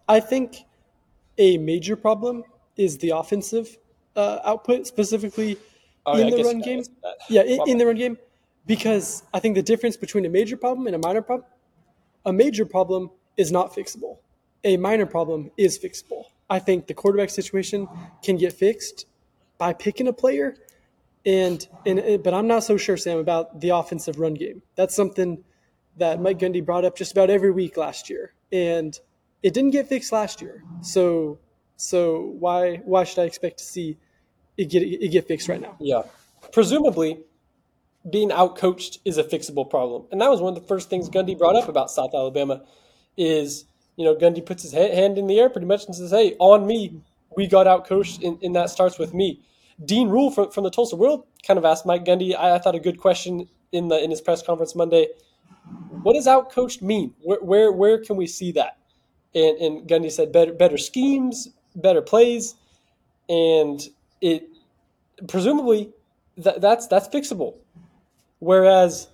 I 0.08 0.18
think 0.18 0.64
a 1.38 1.58
major 1.58 1.94
problem 1.94 2.42
is 2.76 2.98
the 2.98 3.10
offensive 3.10 3.78
uh, 4.16 4.38
output, 4.44 4.86
specifically 4.86 5.56
oh, 6.06 6.16
in 6.16 6.28
yeah, 6.28 6.36
the 6.36 6.44
run 6.44 6.60
game. 6.60 6.82
Yeah, 7.28 7.42
in, 7.42 7.60
in 7.66 7.78
the 7.78 7.86
run 7.86 7.96
game, 7.96 8.18
because 8.66 9.22
I 9.32 9.40
think 9.40 9.54
the 9.54 9.62
difference 9.62 9.96
between 9.96 10.24
a 10.24 10.30
major 10.30 10.56
problem 10.56 10.86
and 10.86 10.96
a 10.96 10.98
minor 10.98 11.22
problem, 11.22 11.48
a 12.24 12.32
major 12.32 12.64
problem 12.64 13.10
is 13.36 13.50
not 13.50 13.74
fixable 13.74 14.18
a 14.64 14.76
minor 14.76 15.06
problem 15.06 15.50
is 15.56 15.78
fixable. 15.78 16.24
I 16.48 16.58
think 16.58 16.86
the 16.86 16.94
quarterback 16.94 17.30
situation 17.30 17.88
can 18.22 18.36
get 18.36 18.52
fixed 18.52 19.06
by 19.58 19.72
picking 19.72 20.08
a 20.08 20.12
player, 20.12 20.56
and 21.24 21.66
and 21.86 22.22
but 22.22 22.34
I'm 22.34 22.46
not 22.46 22.64
so 22.64 22.76
sure, 22.76 22.96
Sam, 22.96 23.18
about 23.18 23.60
the 23.60 23.70
offensive 23.70 24.18
run 24.18 24.34
game. 24.34 24.62
That's 24.74 24.94
something 24.94 25.44
that 25.96 26.20
Mike 26.20 26.38
Gundy 26.38 26.64
brought 26.64 26.84
up 26.84 26.96
just 26.96 27.12
about 27.12 27.30
every 27.30 27.50
week 27.50 27.76
last 27.76 28.10
year, 28.10 28.34
and 28.52 28.98
it 29.42 29.54
didn't 29.54 29.70
get 29.70 29.88
fixed 29.88 30.12
last 30.12 30.42
year. 30.42 30.64
So 30.82 31.38
so 31.80 32.34
why 32.38 32.76
why 32.84 33.04
should 33.04 33.20
I 33.20 33.24
expect 33.24 33.58
to 33.58 33.64
see 33.64 33.96
it 34.56 34.66
get 34.66 34.82
it 34.82 35.08
get 35.10 35.26
fixed 35.28 35.48
right 35.48 35.60
now? 35.60 35.76
Yeah, 35.80 36.02
presumably 36.52 37.20
being 38.10 38.30
outcoached 38.30 38.98
is 39.04 39.18
a 39.18 39.24
fixable 39.24 39.68
problem, 39.68 40.04
and 40.10 40.20
that 40.20 40.30
was 40.30 40.40
one 40.40 40.56
of 40.56 40.60
the 40.60 40.66
first 40.66 40.88
things 40.90 41.08
Gundy 41.08 41.36
brought 41.36 41.56
up 41.56 41.68
about 41.68 41.90
South 41.90 42.14
Alabama 42.14 42.62
is 43.16 43.66
you 44.00 44.06
know, 44.06 44.14
Gundy 44.14 44.44
puts 44.44 44.62
his 44.62 44.72
hand 44.72 45.18
in 45.18 45.26
the 45.26 45.38
air 45.38 45.50
pretty 45.50 45.66
much 45.66 45.84
and 45.84 45.94
says, 45.94 46.10
"Hey, 46.10 46.34
on 46.38 46.66
me, 46.66 47.02
we 47.36 47.46
got 47.46 47.66
out 47.66 47.86
coached, 47.86 48.22
and, 48.22 48.42
and 48.42 48.56
that 48.56 48.70
starts 48.70 48.98
with 48.98 49.12
me." 49.12 49.40
Dean 49.84 50.08
Rule 50.08 50.30
from, 50.30 50.50
from 50.50 50.64
the 50.64 50.70
Tulsa 50.70 50.96
World 50.96 51.26
kind 51.46 51.58
of 51.58 51.66
asked 51.66 51.84
Mike 51.84 52.06
Gundy. 52.06 52.34
I, 52.34 52.54
I, 52.54 52.58
thought 52.58 52.74
a 52.74 52.80
good 52.80 52.98
question 52.98 53.46
in 53.72 53.88
the 53.88 54.02
in 54.02 54.10
his 54.10 54.22
press 54.22 54.42
conference 54.42 54.74
Monday. 54.74 55.08
What 56.02 56.14
does 56.14 56.26
out 56.26 56.50
coached 56.50 56.80
mean? 56.80 57.12
Where, 57.20 57.40
where 57.40 57.72
where 57.72 58.02
can 58.02 58.16
we 58.16 58.26
see 58.26 58.52
that? 58.52 58.78
And 59.34 59.58
and 59.58 59.88
Gundy 59.88 60.10
said 60.10 60.32
better 60.32 60.54
better 60.54 60.78
schemes, 60.78 61.48
better 61.74 62.02
plays, 62.02 62.54
and 63.28 63.80
it 64.20 64.48
presumably 65.28 65.90
that, 66.38 66.60
that's 66.60 66.86
that's 66.86 67.08
fixable. 67.08 67.56
Whereas 68.38 69.08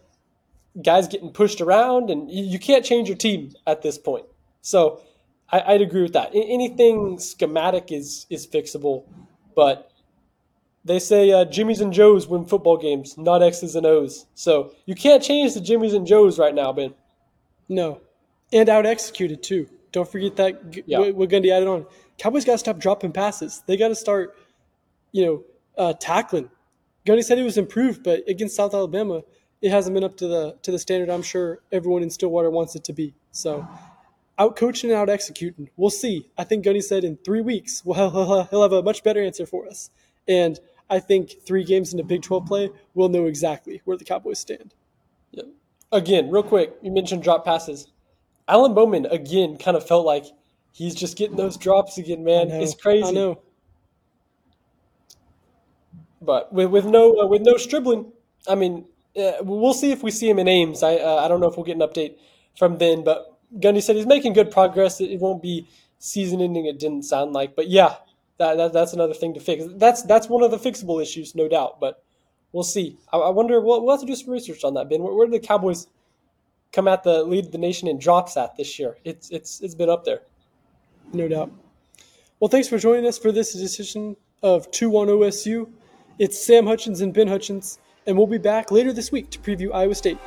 guys 0.83 1.09
getting 1.09 1.31
pushed 1.31 1.61
around 1.61 2.11
and 2.11 2.31
you, 2.31 2.45
you 2.45 2.59
can't 2.59 2.85
change 2.85 3.09
your 3.09 3.17
team 3.17 3.53
at 3.67 3.83
this 3.83 3.99
point. 3.99 4.27
So 4.61 5.01
I, 5.51 5.73
would 5.73 5.83
agree 5.83 6.03
with 6.03 6.13
that. 6.13 6.31
Anything 6.35 7.19
schematic 7.19 7.93
is 7.93 8.27
is 8.31 8.47
fixable, 8.47 9.05
but 9.55 9.93
they 10.85 10.99
say 10.99 11.33
uh, 11.33 11.45
Jimmys 11.45 11.81
and 11.81 11.93
Joes 11.93 12.27
win 12.27 12.45
football 12.45 12.77
games, 12.77 13.17
not 13.17 13.43
X's 13.43 13.75
and 13.77 13.87
O's. 13.87 14.27
So 14.35 14.73
you 14.87 14.95
can't 14.95 15.23
change 15.23 15.55
the 15.55 15.61
Jimmys 15.61 15.95
and 15.95 16.07
Joes 16.07 16.39
right 16.39 16.55
now, 16.55 16.73
Ben. 16.73 16.95
No, 17.69 18.01
and 18.53 18.69
out 18.69 18.87
executed 18.87 19.43
too. 19.43 19.69
Don't 19.93 20.11
forget 20.11 20.37
that 20.37 20.83
yeah. 20.87 21.11
we're 21.11 21.27
going 21.27 21.43
to 21.43 21.51
add 21.51 21.63
it 21.63 21.69
on. 21.69 21.87
Cowboys 22.19 22.45
got 22.45 22.53
to 22.53 22.59
stop 22.59 22.79
dropping 22.79 23.13
passes. 23.13 23.63
They 23.67 23.77
got 23.77 23.89
to 23.89 23.95
start, 23.95 24.37
you 25.13 25.25
know, 25.25 25.45
uh, 25.77 25.93
tackling. 25.99 26.51
Gunny 27.05 27.23
said 27.23 27.39
it 27.39 27.45
was 27.45 27.59
improved, 27.59 28.03
but 28.03 28.29
against 28.29 28.57
South 28.57 28.75
Alabama, 28.75 29.23
it 29.63 29.71
hasn't 29.71 29.95
been 29.95 30.05
up 30.05 30.17
to 30.19 30.27
the 30.27 30.57
to 30.63 30.71
the 30.71 30.79
standard 30.79 31.09
I'm 31.09 31.23
sure 31.23 31.61
everyone 31.73 32.03
in 32.03 32.11
Stillwater 32.11 32.51
wants 32.51 32.75
it 32.75 32.85
to 32.85 32.93
be. 32.93 33.15
So 33.33 33.67
out 34.39 34.57
coaching 34.57 34.91
and 34.91 34.99
out 34.99 35.09
executing. 35.09 35.71
We'll 35.77 35.91
see. 35.91 36.29
I 36.37 36.45
think 36.45 36.65
Gunny 36.65 36.81
said 36.81 37.05
in 37.05 37.17
three 37.19 37.41
weeks 37.41 37.83
well, 37.85 38.47
he'll 38.51 38.63
have 38.63 38.73
a 38.73 38.83
much 38.83 39.03
better 39.03 39.23
answer 39.23 39.47
for 39.47 39.67
us. 39.67 39.91
And 40.29 40.59
I 40.91 40.99
think 40.99 41.35
three 41.45 41.65
games 41.65 41.93
into 41.93 42.05
Big 42.05 42.23
12 42.23 42.47
play, 42.47 42.71
we'll 42.95 43.09
know 43.09 43.27
exactly 43.27 43.83
where 43.85 43.97
the 43.97 44.05
Cowboys 44.05 44.39
stand. 44.39 44.75
Yep. 45.33 45.47
Again, 45.93 46.31
real 46.31 46.43
quick, 46.43 46.75
you 46.83 46.91
mentioned 46.91 47.23
drop 47.23 47.45
passes. 47.45 47.89
Alan 48.49 48.75
Bowman, 48.75 49.07
again, 49.07 49.57
kind 49.57 49.77
of 49.77 49.87
felt 49.87 50.07
like 50.07 50.27
he's 50.77 50.95
just 50.95 51.17
getting 51.17 51.37
those 51.37 51.57
drops 51.57 51.97
again, 51.97 52.23
man. 52.23 52.51
It's 52.51 52.75
crazy. 52.75 53.09
I 53.09 53.11
know. 53.13 53.41
But 56.21 56.53
with, 56.53 56.71
with 56.71 56.85
no 56.85 57.21
uh, 57.21 57.27
with 57.27 57.43
no 57.43 57.57
Stribling, 57.57 58.13
I 58.49 58.55
mean, 58.55 58.85
uh, 59.17 59.33
we'll 59.41 59.75
see 59.75 59.91
if 59.91 60.03
we 60.03 60.11
see 60.11 60.29
him 60.29 60.39
in 60.39 60.49
Ames. 60.49 60.83
I 60.83 60.97
uh, 60.97 61.17
I 61.25 61.29
don't 61.29 61.41
know 61.41 61.49
if 61.49 61.57
we'll 61.57 61.65
get 61.65 61.77
an 61.77 61.83
update 61.83 62.17
from 62.59 62.79
then, 62.79 63.05
but 63.05 63.39
Gundy 63.59 63.83
said 63.83 63.97
he's 63.97 64.07
making 64.07 64.33
good 64.35 64.51
progress. 64.51 65.01
It 65.01 65.21
won't 65.21 65.43
be 65.43 65.69
season 65.99 66.41
ending. 66.41 66.67
It 66.67 66.79
didn't 66.79 67.05
sound 67.05 67.33
like, 67.33 67.57
but 67.57 67.69
yeah, 67.69 67.97
that, 68.39 68.57
that 68.57 68.73
that's 68.73 68.93
another 68.93 69.15
thing 69.15 69.35
to 69.35 69.41
fix. 69.41 69.65
That's 69.77 70.03
that's 70.03 70.29
one 70.29 70.43
of 70.43 70.51
the 70.51 70.59
fixable 70.59 71.01
issues, 71.01 71.35
no 71.35 71.49
doubt. 71.49 71.81
But 71.81 72.03
we'll 72.53 72.65
see. 72.65 72.99
I, 73.13 73.19
I 73.19 73.31
wonder. 73.31 73.61
We'll, 73.61 73.83
we'll 73.83 73.95
have 73.95 74.01
to 74.01 74.07
do 74.07 74.17
some 74.17 74.33
research 74.33 74.65
on 74.65 74.75
that, 74.75 74.89
Ben. 74.89 75.03
Where, 75.03 75.15
where 75.15 75.27
did 75.27 75.41
the 75.41 75.47
Cowboys 75.47 75.87
come 76.73 76.89
at 76.89 77.03
the 77.03 77.23
lead 77.23 77.53
the 77.53 77.59
nation 77.59 77.89
in 77.89 77.99
drops 77.99 78.37
at 78.37 78.57
this 78.57 78.79
year? 78.79 78.97
It's 79.05 79.31
it's 79.31 79.61
it's 79.61 79.75
been 79.75 79.91
up 79.91 80.05
there, 80.05 80.23
no 81.13 81.29
doubt. 81.29 81.53
Well, 82.41 82.49
thanks 82.49 82.69
for 82.69 82.79
joining 82.79 83.07
us 83.07 83.19
for 83.19 83.33
this 83.33 83.55
edition 83.55 84.17
of 84.43 84.71
Two 84.71 84.91
One 84.91 85.09
OSU. 85.09 85.71
It's 86.19 86.39
Sam 86.45 86.67
Hutchins 86.67 87.01
and 87.01 87.13
Ben 87.13 87.29
Hutchins, 87.29 87.79
and 88.07 88.17
we'll 88.17 88.27
be 88.27 88.39
back 88.39 88.71
later 88.71 88.93
this 88.93 89.11
week 89.11 89.31
to 89.31 89.39
preview 89.39 89.73
Iowa 89.73 89.95
State. 89.95 90.19